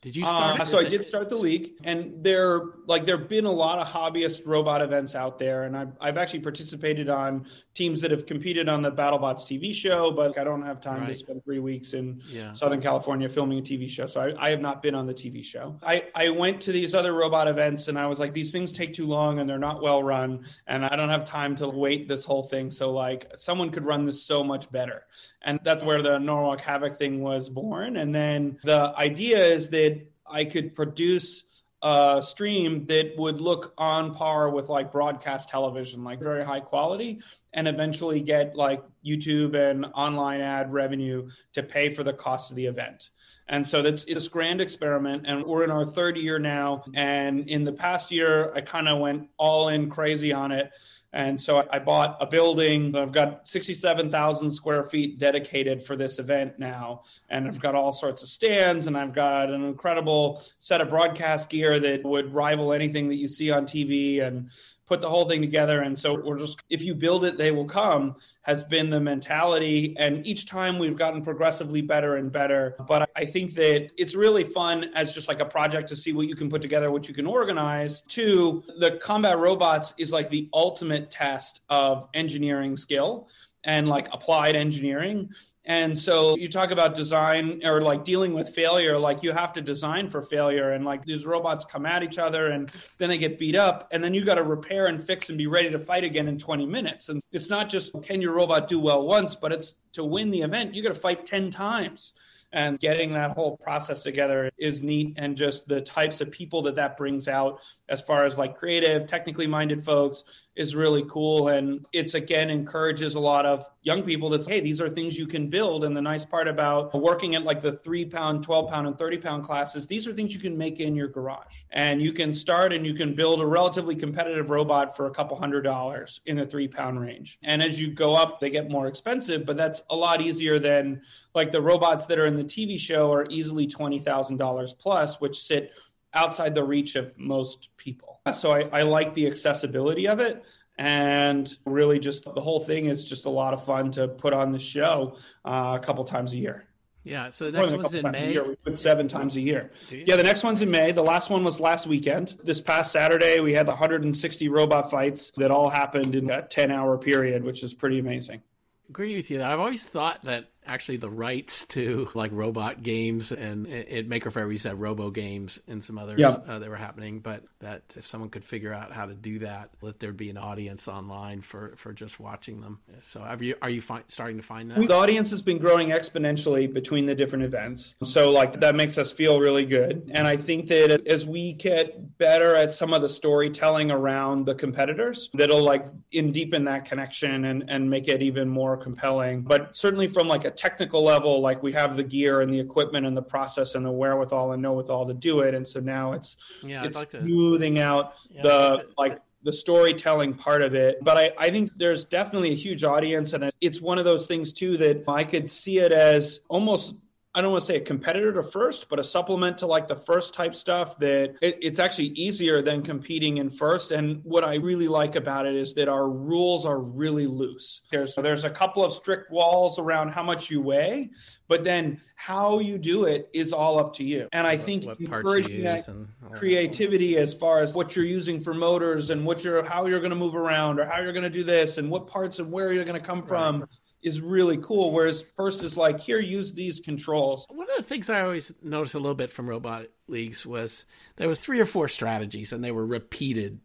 Did 0.00 0.14
you 0.14 0.24
start? 0.24 0.60
Uh, 0.60 0.64
so 0.64 0.78
I 0.78 0.84
did 0.84 1.08
start 1.08 1.28
the 1.28 1.36
league, 1.36 1.72
and 1.82 2.22
there 2.22 2.62
like 2.86 3.04
there've 3.04 3.28
been 3.28 3.46
a 3.46 3.52
lot 3.52 3.80
of 3.80 3.88
hobbyist 3.88 4.42
robot 4.46 4.80
events 4.80 5.16
out 5.16 5.40
there, 5.40 5.64
and 5.64 5.76
I've 5.76 5.90
I've 6.00 6.16
actually 6.16 6.38
participated 6.38 7.08
on 7.08 7.46
teams 7.74 8.00
that 8.02 8.12
have 8.12 8.24
competed 8.24 8.68
on 8.68 8.80
the 8.80 8.92
BattleBots 8.92 9.42
TV 9.42 9.74
show, 9.74 10.12
but 10.12 10.38
I 10.38 10.44
don't 10.44 10.62
have 10.62 10.80
time 10.80 11.00
right. 11.00 11.08
to 11.08 11.14
spend 11.16 11.42
three 11.42 11.58
weeks 11.58 11.94
in 11.94 12.22
yeah. 12.28 12.52
Southern 12.52 12.80
California 12.80 13.28
filming 13.28 13.58
a 13.58 13.62
TV 13.62 13.88
show, 13.88 14.06
so 14.06 14.20
I, 14.20 14.46
I 14.46 14.50
have 14.50 14.60
not 14.60 14.82
been 14.84 14.94
on 14.94 15.04
the 15.08 15.14
TV 15.14 15.42
show. 15.42 15.76
I 15.82 16.04
I 16.14 16.28
went 16.28 16.60
to 16.62 16.72
these 16.72 16.94
other 16.94 17.12
robot 17.12 17.48
events, 17.48 17.88
and 17.88 17.98
I 17.98 18.06
was 18.06 18.20
like, 18.20 18.32
these 18.32 18.52
things 18.52 18.70
take 18.70 18.94
too 18.94 19.06
long, 19.06 19.40
and 19.40 19.50
they're 19.50 19.58
not 19.58 19.82
well 19.82 20.04
run, 20.04 20.44
and 20.68 20.86
I 20.86 20.94
don't 20.94 21.10
have 21.10 21.24
time 21.24 21.56
to 21.56 21.68
wait 21.68 22.06
this 22.06 22.24
whole 22.24 22.44
thing. 22.44 22.70
So 22.70 22.92
like 22.92 23.32
someone 23.34 23.70
could 23.70 23.84
run 23.84 24.06
this 24.06 24.22
so 24.22 24.44
much 24.44 24.70
better, 24.70 25.06
and 25.42 25.58
that's 25.64 25.82
where 25.82 26.02
the 26.02 26.18
Norwalk 26.18 26.60
Havoc 26.60 26.96
thing 26.98 27.20
was 27.20 27.48
born. 27.48 27.96
And 27.96 28.14
then 28.14 28.58
the 28.62 28.94
idea 28.96 29.44
is 29.44 29.70
that 29.70 29.87
I 30.30 30.44
could 30.44 30.74
produce 30.74 31.44
a 31.80 32.20
stream 32.22 32.86
that 32.86 33.12
would 33.16 33.40
look 33.40 33.72
on 33.78 34.14
par 34.14 34.50
with 34.50 34.68
like 34.68 34.90
broadcast 34.90 35.48
television, 35.48 36.02
like 36.02 36.20
very 36.20 36.44
high 36.44 36.60
quality, 36.60 37.20
and 37.52 37.68
eventually 37.68 38.20
get 38.20 38.56
like 38.56 38.82
YouTube 39.06 39.54
and 39.54 39.86
online 39.94 40.40
ad 40.40 40.72
revenue 40.72 41.30
to 41.52 41.62
pay 41.62 41.94
for 41.94 42.02
the 42.02 42.12
cost 42.12 42.50
of 42.50 42.56
the 42.56 42.66
event. 42.66 43.10
And 43.48 43.66
so 43.66 43.80
that's 43.82 44.04
this 44.04 44.28
grand 44.28 44.60
experiment. 44.60 45.24
And 45.26 45.44
we're 45.44 45.64
in 45.64 45.70
our 45.70 45.86
third 45.86 46.16
year 46.16 46.38
now. 46.38 46.82
And 46.94 47.48
in 47.48 47.64
the 47.64 47.72
past 47.72 48.10
year, 48.10 48.52
I 48.54 48.60
kind 48.60 48.88
of 48.88 48.98
went 48.98 49.28
all 49.38 49.68
in 49.68 49.88
crazy 49.88 50.32
on 50.32 50.52
it. 50.52 50.70
And 51.12 51.40
so 51.40 51.66
I 51.70 51.78
bought 51.78 52.18
a 52.20 52.26
building. 52.26 52.94
I've 52.94 53.12
got 53.12 53.48
67,000 53.48 54.50
square 54.50 54.84
feet 54.84 55.18
dedicated 55.18 55.82
for 55.82 55.96
this 55.96 56.18
event 56.18 56.58
now. 56.58 57.02
And 57.30 57.48
I've 57.48 57.60
got 57.60 57.74
all 57.74 57.92
sorts 57.92 58.22
of 58.22 58.28
stands 58.28 58.86
and 58.86 58.96
I've 58.96 59.14
got 59.14 59.50
an 59.50 59.64
incredible 59.64 60.42
set 60.58 60.80
of 60.80 60.90
broadcast 60.90 61.48
gear 61.48 61.80
that 61.80 62.04
would 62.04 62.34
rival 62.34 62.72
anything 62.72 63.08
that 63.08 63.16
you 63.16 63.28
see 63.28 63.50
on 63.50 63.64
TV. 63.64 64.22
And 64.22 64.50
put 64.88 65.00
the 65.00 65.08
whole 65.08 65.28
thing 65.28 65.40
together. 65.40 65.82
And 65.82 65.96
so 65.96 66.20
we're 66.20 66.38
just, 66.38 66.60
if 66.70 66.82
you 66.82 66.94
build 66.94 67.24
it, 67.24 67.36
they 67.36 67.50
will 67.50 67.66
come, 67.66 68.16
has 68.42 68.62
been 68.62 68.88
the 68.88 68.98
mentality. 68.98 69.94
And 69.98 70.26
each 70.26 70.46
time 70.46 70.78
we've 70.78 70.96
gotten 70.96 71.22
progressively 71.22 71.82
better 71.82 72.16
and 72.16 72.32
better. 72.32 72.74
But 72.88 73.10
I 73.14 73.26
think 73.26 73.54
that 73.54 73.92
it's 73.98 74.14
really 74.14 74.44
fun 74.44 74.90
as 74.94 75.14
just 75.14 75.28
like 75.28 75.40
a 75.40 75.44
project 75.44 75.88
to 75.90 75.96
see 75.96 76.12
what 76.12 76.26
you 76.26 76.34
can 76.34 76.48
put 76.48 76.62
together, 76.62 76.90
what 76.90 77.06
you 77.06 77.14
can 77.14 77.26
organize. 77.26 78.00
Two, 78.08 78.64
the 78.78 78.92
combat 78.92 79.38
robots 79.38 79.94
is 79.98 80.10
like 80.10 80.30
the 80.30 80.48
ultimate 80.54 81.10
test 81.10 81.60
of 81.68 82.08
engineering 82.14 82.76
skill 82.76 83.28
and 83.64 83.88
like 83.88 84.08
applied 84.12 84.56
engineering. 84.56 85.30
And 85.68 85.98
so 85.98 86.34
you 86.38 86.48
talk 86.48 86.70
about 86.70 86.94
design 86.94 87.60
or 87.62 87.82
like 87.82 88.02
dealing 88.02 88.32
with 88.32 88.54
failure, 88.54 88.98
like 88.98 89.22
you 89.22 89.32
have 89.32 89.52
to 89.52 89.60
design 89.60 90.08
for 90.08 90.22
failure. 90.22 90.72
And 90.72 90.82
like 90.82 91.04
these 91.04 91.26
robots 91.26 91.66
come 91.66 91.84
at 91.84 92.02
each 92.02 92.16
other 92.16 92.48
and 92.52 92.72
then 92.96 93.10
they 93.10 93.18
get 93.18 93.38
beat 93.38 93.54
up. 93.54 93.86
And 93.90 94.02
then 94.02 94.14
you 94.14 94.24
got 94.24 94.36
to 94.36 94.42
repair 94.42 94.86
and 94.86 95.02
fix 95.02 95.28
and 95.28 95.36
be 95.36 95.46
ready 95.46 95.70
to 95.70 95.78
fight 95.78 96.04
again 96.04 96.26
in 96.26 96.38
20 96.38 96.64
minutes. 96.64 97.10
And 97.10 97.22
it's 97.32 97.50
not 97.50 97.68
just 97.68 97.92
can 98.02 98.22
your 98.22 98.32
robot 98.32 98.66
do 98.66 98.80
well 98.80 99.06
once, 99.06 99.34
but 99.34 99.52
it's 99.52 99.74
to 99.92 100.04
win 100.04 100.30
the 100.30 100.40
event, 100.40 100.74
you 100.74 100.82
got 100.82 100.94
to 100.94 100.94
fight 100.94 101.26
10 101.26 101.50
times. 101.50 102.14
And 102.50 102.80
getting 102.80 103.12
that 103.12 103.32
whole 103.32 103.58
process 103.58 104.02
together 104.02 104.50
is 104.56 104.82
neat. 104.82 105.16
And 105.18 105.36
just 105.36 105.68
the 105.68 105.82
types 105.82 106.22
of 106.22 106.30
people 106.30 106.62
that 106.62 106.76
that 106.76 106.96
brings 106.96 107.28
out, 107.28 107.60
as 107.90 108.00
far 108.00 108.24
as 108.24 108.38
like 108.38 108.56
creative, 108.56 109.06
technically 109.06 109.46
minded 109.46 109.84
folks, 109.84 110.24
is 110.58 110.74
really 110.74 111.04
cool. 111.08 111.48
And 111.48 111.86
it's 111.92 112.14
again 112.14 112.50
encourages 112.50 113.14
a 113.14 113.20
lot 113.20 113.46
of 113.46 113.64
young 113.82 114.02
people 114.02 114.28
that 114.30 114.42
say, 114.42 114.54
hey, 114.54 114.60
these 114.60 114.80
are 114.80 114.90
things 114.90 115.16
you 115.16 115.26
can 115.26 115.48
build. 115.48 115.84
And 115.84 115.96
the 115.96 116.02
nice 116.02 116.24
part 116.24 116.48
about 116.48 116.92
working 116.92 117.36
at 117.36 117.44
like 117.44 117.62
the 117.62 117.72
three 117.72 118.04
pound, 118.04 118.42
12 118.42 118.68
pound, 118.68 118.88
and 118.88 118.98
30 118.98 119.18
pound 119.18 119.44
classes, 119.44 119.86
these 119.86 120.08
are 120.08 120.12
things 120.12 120.34
you 120.34 120.40
can 120.40 120.58
make 120.58 120.80
in 120.80 120.96
your 120.96 121.06
garage. 121.06 121.62
And 121.70 122.02
you 122.02 122.12
can 122.12 122.32
start 122.32 122.72
and 122.72 122.84
you 122.84 122.94
can 122.94 123.14
build 123.14 123.40
a 123.40 123.46
relatively 123.46 123.94
competitive 123.94 124.50
robot 124.50 124.96
for 124.96 125.06
a 125.06 125.10
couple 125.10 125.38
hundred 125.38 125.62
dollars 125.62 126.20
in 126.26 126.36
the 126.36 126.44
three 126.44 126.68
pound 126.68 127.00
range. 127.00 127.38
And 127.44 127.62
as 127.62 127.80
you 127.80 127.92
go 127.92 128.16
up, 128.16 128.40
they 128.40 128.50
get 128.50 128.68
more 128.68 128.88
expensive, 128.88 129.46
but 129.46 129.56
that's 129.56 129.82
a 129.90 129.96
lot 129.96 130.20
easier 130.20 130.58
than 130.58 131.00
like 131.34 131.52
the 131.52 131.62
robots 131.62 132.06
that 132.06 132.18
are 132.18 132.26
in 132.26 132.34
the 132.34 132.44
TV 132.44 132.78
show 132.78 133.12
are 133.12 133.26
easily 133.30 133.68
$20,000 133.68 134.78
plus, 134.78 135.20
which 135.20 135.40
sit 135.40 135.72
outside 136.14 136.54
the 136.54 136.64
reach 136.64 136.96
of 136.96 137.18
most 137.18 137.68
people. 137.76 138.20
So 138.34 138.50
I, 138.50 138.68
I 138.72 138.82
like 138.82 139.14
the 139.14 139.26
accessibility 139.26 140.08
of 140.08 140.20
it 140.20 140.44
and 140.78 141.52
really 141.66 141.98
just 141.98 142.24
the 142.24 142.40
whole 142.40 142.60
thing 142.60 142.86
is 142.86 143.04
just 143.04 143.26
a 143.26 143.30
lot 143.30 143.52
of 143.52 143.64
fun 143.64 143.90
to 143.92 144.06
put 144.06 144.32
on 144.32 144.52
the 144.52 144.58
show 144.58 145.16
uh, 145.44 145.78
a 145.80 145.84
couple 145.84 146.04
times 146.04 146.32
a 146.32 146.36
year. 146.36 146.64
Yeah, 147.02 147.30
so 147.30 147.50
the 147.50 147.58
next 147.58 147.72
one's 147.72 147.94
in 147.94 148.10
May. 148.10 148.38
We 148.38 148.54
put 148.56 148.78
seven 148.78 149.08
times 149.08 149.36
a 149.36 149.40
year. 149.40 149.72
Yeah, 149.90 150.16
the 150.16 150.22
next 150.22 150.42
one's 150.42 150.60
in 150.60 150.70
May. 150.70 150.92
The 150.92 151.02
last 151.02 151.30
one 151.30 151.42
was 151.42 151.58
last 151.58 151.86
weekend. 151.86 152.34
This 152.44 152.60
past 152.60 152.92
Saturday, 152.92 153.40
we 153.40 153.54
had 153.54 153.66
160 153.66 154.48
robot 154.48 154.90
fights 154.90 155.32
that 155.36 155.50
all 155.50 155.70
happened 155.70 156.14
in 156.14 156.30
a 156.30 156.42
10 156.42 156.70
hour 156.70 156.98
period, 156.98 157.44
which 157.44 157.62
is 157.62 157.72
pretty 157.72 157.98
amazing. 157.98 158.42
Agree 158.90 159.16
with 159.16 159.30
you. 159.30 159.42
I've 159.42 159.58
always 159.58 159.84
thought 159.84 160.22
that 160.24 160.50
actually 160.68 160.98
the 160.98 161.10
rights 161.10 161.66
to 161.66 162.08
like 162.14 162.30
robot 162.32 162.82
games 162.82 163.32
and 163.32 163.66
at 163.66 164.06
Maker 164.06 164.30
Faire 164.30 164.46
we 164.46 164.58
said 164.58 164.76
RoboGames 164.76 165.60
and 165.66 165.82
some 165.82 165.98
others 165.98 166.18
yeah. 166.18 166.36
uh, 166.46 166.58
that 166.58 166.68
were 166.68 166.76
happening. 166.76 167.20
But 167.20 167.44
that 167.60 167.82
if 167.96 168.06
someone 168.06 168.30
could 168.30 168.44
figure 168.44 168.72
out 168.72 168.92
how 168.92 169.06
to 169.06 169.14
do 169.14 169.40
that, 169.40 169.70
that 169.82 170.00
there'd 170.00 170.16
be 170.16 170.30
an 170.30 170.38
audience 170.38 170.88
online 170.88 171.40
for 171.40 171.74
for 171.76 171.92
just 171.92 172.20
watching 172.20 172.60
them. 172.60 172.80
So 173.00 173.20
have 173.22 173.42
you 173.42 173.54
are 173.62 173.70
you 173.70 173.80
fi- 173.80 174.04
starting 174.08 174.36
to 174.36 174.42
find 174.42 174.70
that 174.70 174.78
the 174.78 174.94
audience 174.94 175.30
has 175.30 175.42
been 175.42 175.58
growing 175.58 175.88
exponentially 175.88 176.72
between 176.72 177.06
the 177.06 177.14
different 177.14 177.44
events. 177.44 177.96
So 178.04 178.30
like 178.30 178.60
that 178.60 178.74
makes 178.74 178.98
us 178.98 179.10
feel 179.10 179.40
really 179.40 179.64
good. 179.64 180.10
And 180.14 180.26
I 180.26 180.36
think 180.36 180.66
that 180.68 181.06
as 181.06 181.26
we 181.26 181.52
get 181.52 182.18
better 182.18 182.54
at 182.54 182.72
some 182.72 182.92
of 182.92 183.02
the 183.02 183.08
storytelling 183.08 183.90
around 183.90 184.46
the 184.46 184.54
competitors, 184.54 185.30
that'll 185.34 185.62
like 185.62 185.86
in 186.12 186.32
deepen 186.32 186.64
that 186.64 186.84
connection 186.84 187.44
and 187.44 187.64
and 187.68 187.88
make 187.88 188.08
it 188.08 188.22
even 188.22 188.48
more 188.48 188.76
compelling. 188.76 189.42
But 189.42 189.76
certainly 189.76 190.08
from 190.08 190.28
like 190.28 190.44
a 190.44 190.50
technical 190.58 191.02
level, 191.02 191.40
like 191.40 191.62
we 191.62 191.72
have 191.72 191.96
the 191.96 192.02
gear 192.02 192.42
and 192.42 192.52
the 192.52 192.58
equipment 192.58 193.06
and 193.06 193.16
the 193.16 193.22
process 193.22 193.74
and 193.74 193.86
the 193.86 193.90
wherewithal 193.90 194.52
and 194.52 194.60
know 194.60 194.74
withal 194.74 195.06
to 195.06 195.14
do 195.14 195.40
it. 195.40 195.54
And 195.54 195.66
so 195.66 195.80
now 195.80 196.12
it's 196.12 196.36
yeah, 196.62 196.84
it's 196.84 196.96
like 196.96 197.10
to, 197.10 197.22
smoothing 197.22 197.78
out 197.78 198.14
yeah, 198.28 198.42
the 198.42 198.86
like, 198.98 199.12
like 199.12 199.22
the 199.44 199.52
storytelling 199.52 200.34
part 200.34 200.62
of 200.62 200.74
it. 200.74 200.98
But 201.02 201.16
I, 201.16 201.32
I 201.38 201.50
think 201.50 201.70
there's 201.76 202.04
definitely 202.04 202.50
a 202.50 202.56
huge 202.56 202.84
audience, 202.84 203.32
and 203.32 203.50
it's 203.60 203.80
one 203.80 203.98
of 203.98 204.04
those 204.04 204.26
things 204.26 204.52
too 204.52 204.76
that 204.78 205.04
I 205.06 205.24
could 205.24 205.48
see 205.48 205.78
it 205.78 205.92
as 205.92 206.40
almost 206.48 206.94
I 207.34 207.42
don't 207.42 207.52
want 207.52 207.62
to 207.62 207.66
say 207.66 207.76
a 207.76 207.80
competitor 207.80 208.32
to 208.32 208.42
FIRST, 208.42 208.88
but 208.88 208.98
a 208.98 209.04
supplement 209.04 209.58
to 209.58 209.66
like 209.66 209.86
the 209.86 209.94
FIRST 209.94 210.32
type 210.32 210.54
stuff 210.54 210.98
that 210.98 211.34
it, 211.42 211.58
it's 211.60 211.78
actually 211.78 212.06
easier 212.08 212.62
than 212.62 212.82
competing 212.82 213.36
in 213.36 213.50
FIRST. 213.50 213.92
And 213.92 214.20
what 214.24 214.44
I 214.44 214.54
really 214.54 214.88
like 214.88 215.14
about 215.14 215.46
it 215.46 215.54
is 215.54 215.74
that 215.74 215.88
our 215.88 216.08
rules 216.08 216.64
are 216.64 216.80
really 216.80 217.26
loose. 217.26 217.82
There's, 217.90 218.14
there's 218.14 218.44
a 218.44 218.50
couple 218.50 218.82
of 218.82 218.92
strict 218.92 219.30
walls 219.30 219.78
around 219.78 220.08
how 220.08 220.22
much 220.22 220.50
you 220.50 220.62
weigh, 220.62 221.10
but 221.48 221.64
then 221.64 222.00
how 222.16 222.60
you 222.60 222.78
do 222.78 223.04
it 223.04 223.28
is 223.34 223.52
all 223.52 223.78
up 223.78 223.94
to 223.96 224.04
you. 224.04 224.28
And 224.32 224.46
I 224.46 224.56
think 224.56 224.84
what 224.84 224.98
encouraging 224.98 225.66
and, 225.66 226.08
creativity 226.34 227.18
as 227.18 227.34
far 227.34 227.60
as 227.60 227.74
what 227.74 227.94
you're 227.94 228.06
using 228.06 228.40
for 228.40 228.54
motors 228.54 229.10
and 229.10 229.26
what 229.26 229.44
you're, 229.44 229.62
how 229.62 229.86
you're 229.86 230.00
going 230.00 230.10
to 230.10 230.16
move 230.16 230.34
around 230.34 230.80
or 230.80 230.86
how 230.86 231.00
you're 231.02 231.12
going 231.12 231.22
to 231.24 231.30
do 231.30 231.44
this 231.44 231.76
and 231.76 231.90
what 231.90 232.06
parts 232.06 232.38
and 232.38 232.50
where 232.50 232.72
you're 232.72 232.84
going 232.84 233.00
to 233.00 233.06
come 233.06 233.22
from. 233.22 233.68
Is 234.00 234.20
really 234.20 234.58
cool. 234.58 234.92
Whereas 234.92 235.22
FIRST 235.22 235.64
is 235.64 235.76
like, 235.76 235.98
here, 235.98 236.20
use 236.20 236.54
these 236.54 236.78
controls. 236.78 237.44
One 237.48 237.68
of 237.68 237.76
the 237.76 237.82
things 237.82 238.08
I 238.08 238.22
always 238.22 238.52
noticed 238.62 238.94
a 238.94 238.98
little 238.98 239.16
bit 239.16 239.30
from 239.30 239.48
robot 239.48 239.86
leagues 240.06 240.46
was 240.46 240.86
there 241.16 241.28
was 241.28 241.40
three 241.40 241.58
or 241.58 241.66
four 241.66 241.88
strategies, 241.88 242.52
and 242.52 242.62
they 242.62 242.70
were 242.70 242.86
repeated 242.86 243.58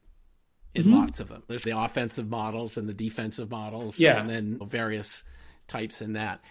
in 0.74 0.86
mm-hmm. 0.86 0.96
lots 0.96 1.20
of 1.20 1.28
them. 1.28 1.44
There's 1.48 1.64
the 1.64 1.78
offensive 1.78 2.30
models 2.30 2.78
and 2.78 2.90
the 2.90 2.94
defensive 2.94 3.52
models, 3.52 4.00
yeah. 4.00 4.20
and 4.20 4.30
then 4.30 4.60
various 4.68 5.24
types 5.68 6.02
in 6.02 6.14
that 6.14 6.42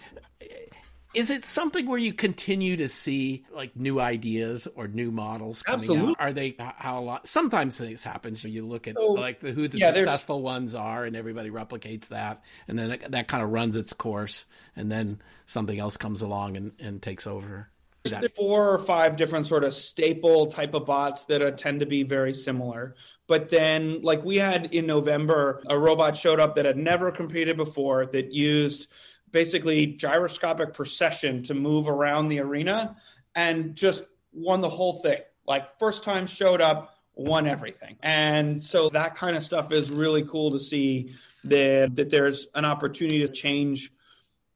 is 1.13 1.29
it 1.29 1.45
something 1.45 1.87
where 1.87 1.99
you 1.99 2.13
continue 2.13 2.77
to 2.77 2.89
see 2.89 3.45
like 3.53 3.75
new 3.75 3.99
ideas 3.99 4.67
or 4.75 4.87
new 4.87 5.11
models 5.11 5.61
coming 5.61 5.81
Absolutely. 5.81 6.09
out? 6.11 6.15
Are 6.19 6.33
they 6.33 6.55
how 6.57 6.99
a 6.99 7.01
lot? 7.01 7.27
Sometimes 7.27 7.77
things 7.77 8.03
happen. 8.03 8.35
So 8.35 8.47
you 8.47 8.65
look 8.65 8.87
at 8.87 8.95
oh, 8.97 9.13
like 9.13 9.39
the, 9.39 9.51
who 9.51 9.67
the 9.67 9.77
yeah, 9.77 9.93
successful 9.93 10.41
ones 10.41 10.75
are, 10.75 11.05
and 11.05 11.15
everybody 11.15 11.49
replicates 11.49 12.07
that, 12.07 12.43
and 12.67 12.77
then 12.77 12.91
it, 12.91 13.11
that 13.11 13.27
kind 13.27 13.43
of 13.43 13.51
runs 13.51 13.75
its 13.75 13.93
course, 13.93 14.45
and 14.75 14.91
then 14.91 15.21
something 15.45 15.79
else 15.79 15.97
comes 15.97 16.21
along 16.21 16.57
and, 16.57 16.71
and 16.79 17.01
takes 17.01 17.27
over. 17.27 17.69
There's 18.03 18.31
four 18.35 18.73
or 18.73 18.79
five 18.79 19.15
different 19.15 19.47
sort 19.47 19.63
of 19.63 19.73
staple 19.73 20.47
type 20.47 20.73
of 20.73 20.85
bots 20.85 21.23
that 21.25 21.41
are, 21.41 21.51
tend 21.51 21.79
to 21.79 21.85
be 21.85 22.03
very 22.03 22.33
similar. 22.33 22.95
But 23.27 23.49
then, 23.49 24.01
like 24.01 24.25
we 24.25 24.37
had 24.37 24.73
in 24.73 24.85
November, 24.85 25.63
a 25.69 25.79
robot 25.79 26.17
showed 26.17 26.39
up 26.39 26.55
that 26.55 26.65
had 26.65 26.77
never 26.77 27.11
competed 27.11 27.55
before 27.55 28.05
that 28.07 28.33
used 28.33 28.87
basically 29.33 29.87
gyroscopic 29.87 30.73
precession 30.73 31.43
to 31.43 31.53
move 31.53 31.89
around 31.89 32.29
the 32.29 32.39
arena 32.39 32.95
and 33.35 33.75
just 33.75 34.05
won 34.31 34.61
the 34.61 34.69
whole 34.69 35.01
thing. 35.01 35.19
Like 35.45 35.77
first 35.77 36.05
time 36.05 36.25
showed 36.25 36.61
up, 36.61 36.95
won 37.15 37.47
everything. 37.47 37.97
And 38.01 38.63
so 38.63 38.89
that 38.89 39.15
kind 39.15 39.35
of 39.35 39.43
stuff 39.43 39.73
is 39.73 39.91
really 39.91 40.23
cool 40.23 40.51
to 40.51 40.59
see 40.59 41.15
that 41.43 41.97
that 41.97 42.09
there's 42.09 42.47
an 42.55 42.63
opportunity 42.63 43.19
to 43.19 43.27
change 43.27 43.91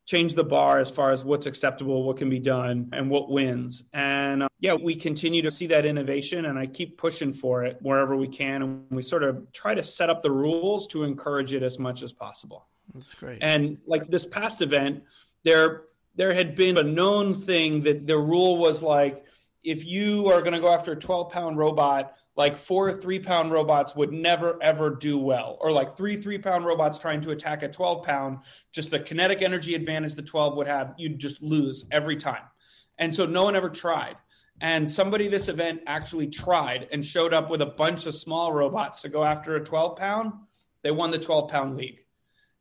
change 0.05 0.35
the 0.35 0.43
bar 0.43 0.79
as 0.79 0.89
far 0.89 1.11
as 1.11 1.25
what's 1.25 1.47
acceptable, 1.47 2.03
what 2.03 2.15
can 2.15 2.29
be 2.29 2.39
done, 2.39 2.89
and 2.93 3.09
what 3.09 3.29
wins. 3.29 3.83
And 3.91 4.43
uh, 4.43 4.47
yeah, 4.59 4.73
we 4.73 4.95
continue 4.95 5.41
to 5.41 5.51
see 5.51 5.67
that 5.67 5.85
innovation, 5.85 6.45
and 6.45 6.57
I 6.57 6.65
keep 6.65 6.97
pushing 6.97 7.33
for 7.33 7.65
it 7.65 7.77
wherever 7.81 8.15
we 8.15 8.29
can. 8.29 8.61
And 8.61 8.85
we 8.89 9.03
sort 9.03 9.23
of 9.23 9.51
try 9.51 9.75
to 9.75 9.83
set 9.83 10.09
up 10.09 10.23
the 10.23 10.31
rules 10.31 10.87
to 10.87 11.03
encourage 11.03 11.53
it 11.53 11.61
as 11.61 11.77
much 11.77 12.03
as 12.03 12.13
possible. 12.13 12.67
That's 12.93 13.13
great. 13.13 13.39
And 13.41 13.77
like 13.85 14.09
this 14.09 14.25
past 14.25 14.61
event, 14.61 15.03
there 15.43 15.83
there 16.15 16.33
had 16.33 16.55
been 16.55 16.77
a 16.77 16.83
known 16.83 17.33
thing 17.33 17.81
that 17.81 18.07
the 18.07 18.17
rule 18.17 18.57
was 18.57 18.81
like 18.81 19.25
if 19.63 19.85
you 19.85 20.27
are 20.29 20.41
going 20.41 20.53
to 20.53 20.59
go 20.59 20.71
after 20.71 20.93
a 20.93 20.95
12 20.95 21.31
pound 21.31 21.57
robot 21.57 22.15
like 22.37 22.55
four 22.55 22.93
three 22.93 23.19
pound 23.19 23.51
robots 23.51 23.95
would 23.95 24.13
never 24.13 24.61
ever 24.61 24.91
do 24.91 25.17
well. 25.17 25.57
Or 25.59 25.71
like 25.71 25.97
three 25.97 26.15
three 26.15 26.37
pound 26.37 26.65
robots 26.65 26.99
trying 26.99 27.19
to 27.21 27.31
attack 27.31 27.63
a 27.63 27.67
12 27.67 28.05
pound 28.05 28.39
just 28.71 28.91
the 28.91 28.99
kinetic 28.99 29.41
energy 29.41 29.75
advantage 29.75 30.13
the 30.13 30.21
12 30.21 30.55
would 30.55 30.67
have 30.67 30.93
you'd 30.97 31.19
just 31.19 31.41
lose 31.41 31.85
every 31.91 32.15
time. 32.15 32.43
And 32.99 33.13
so 33.13 33.25
no 33.25 33.43
one 33.43 33.55
ever 33.55 33.69
tried. 33.69 34.15
And 34.61 34.89
somebody 34.89 35.27
this 35.27 35.49
event 35.49 35.81
actually 35.85 36.27
tried 36.27 36.87
and 36.91 37.05
showed 37.05 37.33
up 37.33 37.49
with 37.49 37.61
a 37.61 37.65
bunch 37.65 38.05
of 38.05 38.15
small 38.15 38.53
robots 38.53 39.01
to 39.01 39.09
go 39.09 39.23
after 39.23 39.55
a 39.55 39.63
12 39.63 39.97
pound 39.97 40.33
they 40.83 40.91
won 40.91 41.11
the 41.11 41.19
12 41.19 41.49
pound 41.49 41.75
league 41.75 42.03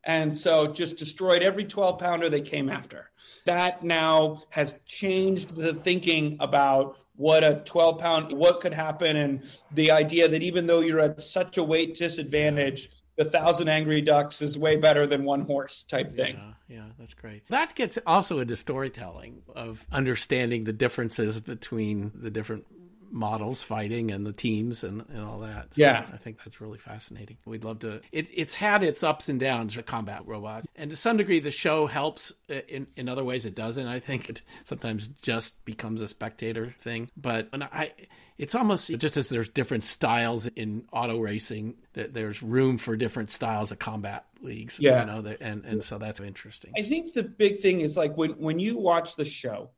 and 0.06 0.34
so 0.34 0.68
just 0.68 0.96
destroyed 0.96 1.42
every 1.42 1.64
12 1.64 1.98
pounder 1.98 2.30
they 2.30 2.40
came 2.40 2.70
after. 2.70 3.10
That 3.44 3.84
now 3.84 4.42
has 4.50 4.74
changed 4.86 5.54
the 5.54 5.74
thinking 5.74 6.36
about 6.40 6.96
what 7.16 7.44
a 7.44 7.62
12 7.64 7.98
pound, 7.98 8.32
what 8.32 8.60
could 8.60 8.74
happen, 8.74 9.16
and 9.16 9.42
the 9.72 9.90
idea 9.90 10.28
that 10.28 10.42
even 10.42 10.66
though 10.66 10.80
you're 10.80 11.00
at 11.00 11.20
such 11.20 11.56
a 11.58 11.64
weight 11.64 11.96
disadvantage, 11.96 12.90
the 13.16 13.24
thousand 13.24 13.68
angry 13.68 14.02
ducks 14.02 14.42
is 14.42 14.58
way 14.58 14.76
better 14.76 15.06
than 15.06 15.24
one 15.24 15.42
horse 15.42 15.84
type 15.84 16.14
thing. 16.14 16.36
Yeah, 16.36 16.76
yeah, 16.76 16.84
that's 16.98 17.14
great. 17.14 17.48
That 17.48 17.74
gets 17.74 17.98
also 18.06 18.40
into 18.40 18.56
storytelling 18.56 19.42
of 19.54 19.86
understanding 19.90 20.64
the 20.64 20.72
differences 20.72 21.40
between 21.40 22.12
the 22.14 22.30
different 22.30 22.66
models 23.10 23.62
fighting 23.62 24.10
and 24.10 24.26
the 24.26 24.32
teams 24.32 24.84
and, 24.84 25.04
and 25.08 25.22
all 25.22 25.40
that. 25.40 25.74
So 25.74 25.82
yeah. 25.82 26.06
I 26.12 26.16
think 26.16 26.38
that's 26.38 26.60
really 26.60 26.78
fascinating. 26.78 27.36
We'd 27.44 27.64
love 27.64 27.80
to. 27.80 28.00
It, 28.12 28.28
it's 28.32 28.54
had 28.54 28.82
its 28.82 29.02
ups 29.02 29.28
and 29.28 29.38
downs 29.40 29.74
for 29.74 29.82
combat 29.82 30.22
robots. 30.26 30.66
And 30.76 30.90
to 30.90 30.96
some 30.96 31.16
degree, 31.16 31.40
the 31.40 31.50
show 31.50 31.86
helps. 31.86 32.32
Uh, 32.50 32.60
in, 32.68 32.86
in 32.96 33.08
other 33.08 33.24
ways, 33.24 33.46
it 33.46 33.54
doesn't. 33.54 33.86
I 33.86 34.00
think 34.00 34.28
it 34.28 34.42
sometimes 34.64 35.08
just 35.22 35.64
becomes 35.64 36.00
a 36.00 36.08
spectator 36.08 36.74
thing. 36.78 37.10
But 37.16 37.48
I, 37.52 37.92
it's 38.38 38.54
almost 38.54 38.90
just 38.98 39.16
as 39.16 39.28
there's 39.28 39.48
different 39.48 39.84
styles 39.84 40.46
in 40.46 40.84
auto 40.92 41.18
racing, 41.18 41.76
that 41.94 42.12
there's 42.12 42.42
room 42.42 42.78
for 42.78 42.96
different 42.96 43.30
styles 43.30 43.72
of 43.72 43.78
combat 43.78 44.26
leagues. 44.40 44.78
Yeah. 44.80 45.00
You 45.00 45.22
know, 45.22 45.36
and, 45.40 45.64
and 45.64 45.82
so 45.82 45.98
that's 45.98 46.20
interesting. 46.20 46.72
I 46.78 46.82
think 46.82 47.14
the 47.14 47.22
big 47.22 47.60
thing 47.60 47.80
is 47.80 47.96
like 47.96 48.16
when, 48.16 48.32
when 48.32 48.58
you 48.58 48.78
watch 48.78 49.16
the 49.16 49.24
show, 49.24 49.70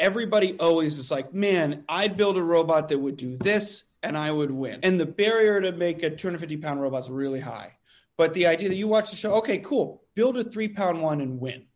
everybody 0.00 0.56
always 0.58 0.98
is 0.98 1.10
like, 1.10 1.32
man, 1.32 1.84
I'd 1.88 2.16
build 2.16 2.36
a 2.36 2.42
robot 2.42 2.88
that 2.88 2.98
would 2.98 3.16
do 3.16 3.36
this 3.36 3.84
and 4.02 4.16
I 4.16 4.30
would 4.30 4.50
win. 4.50 4.80
And 4.82 4.98
the 4.98 5.06
barrier 5.06 5.60
to 5.60 5.72
make 5.72 6.02
a 6.02 6.10
250 6.10 6.56
pound 6.56 6.80
robot 6.80 7.04
is 7.04 7.10
really 7.10 7.40
high. 7.40 7.76
But 8.16 8.34
the 8.34 8.46
idea 8.46 8.68
that 8.68 8.76
you 8.76 8.88
watch 8.88 9.10
the 9.10 9.16
show, 9.16 9.34
okay, 9.34 9.58
cool, 9.58 10.02
build 10.14 10.36
a 10.36 10.44
three 10.44 10.68
pound 10.68 11.00
one 11.00 11.20
and 11.20 11.38
win. 11.40 11.66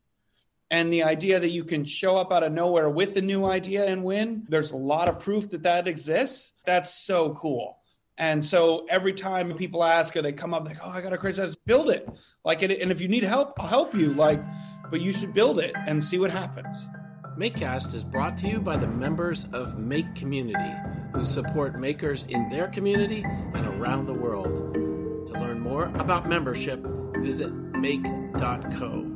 And 0.70 0.92
the 0.92 1.04
idea 1.04 1.38
that 1.38 1.50
you 1.50 1.64
can 1.64 1.84
show 1.84 2.16
up 2.16 2.32
out 2.32 2.42
of 2.42 2.52
nowhere 2.52 2.88
with 2.88 3.16
a 3.16 3.20
new 3.20 3.44
idea 3.44 3.87
and 3.87 4.02
win, 4.02 4.44
there's 4.48 4.72
a 4.72 4.76
lot 4.76 5.08
of 5.08 5.20
proof 5.20 5.50
that 5.50 5.62
that 5.62 5.87
exists. 5.87 6.52
That's 6.64 6.92
so 6.92 7.34
cool. 7.34 7.78
And 8.16 8.44
so 8.44 8.87
every 8.88 9.12
time 9.12 9.54
people 9.54 9.84
ask 9.84 10.16
or 10.16 10.22
they 10.22 10.32
come 10.32 10.54
up, 10.54 10.64
like, 10.66 10.78
oh, 10.82 10.88
I 10.88 11.00
got 11.00 11.12
a 11.12 11.18
crazy 11.18 11.42
idea, 11.42 11.54
build 11.66 11.90
it. 11.90 12.08
Like, 12.44 12.62
and 12.62 12.72
if 12.72 13.00
you 13.00 13.08
need 13.08 13.24
help, 13.24 13.54
I'll 13.58 13.66
help 13.66 13.94
you. 13.94 14.14
Like, 14.14 14.40
but 14.90 15.00
you 15.00 15.12
should 15.12 15.34
build 15.34 15.58
it 15.58 15.74
and 15.87 16.02
see 16.02 16.18
what 16.18 16.30
happens. 16.30 16.87
MakeCast 17.36 17.94
is 17.94 18.04
brought 18.04 18.38
to 18.38 18.48
you 18.48 18.60
by 18.60 18.76
the 18.76 18.86
members 18.86 19.48
of 19.52 19.76
Make 19.76 20.14
Community, 20.14 20.72
who 21.12 21.24
support 21.24 21.80
makers 21.80 22.24
in 22.28 22.48
their 22.48 22.68
community 22.68 23.24
and 23.54 23.66
around 23.66 24.06
the 24.06 24.14
world. 24.14 24.74
To 24.74 25.32
learn 25.32 25.58
more 25.58 25.86
about 25.96 26.28
membership, 26.28 26.86
visit 27.16 27.52
make.co. 27.52 29.13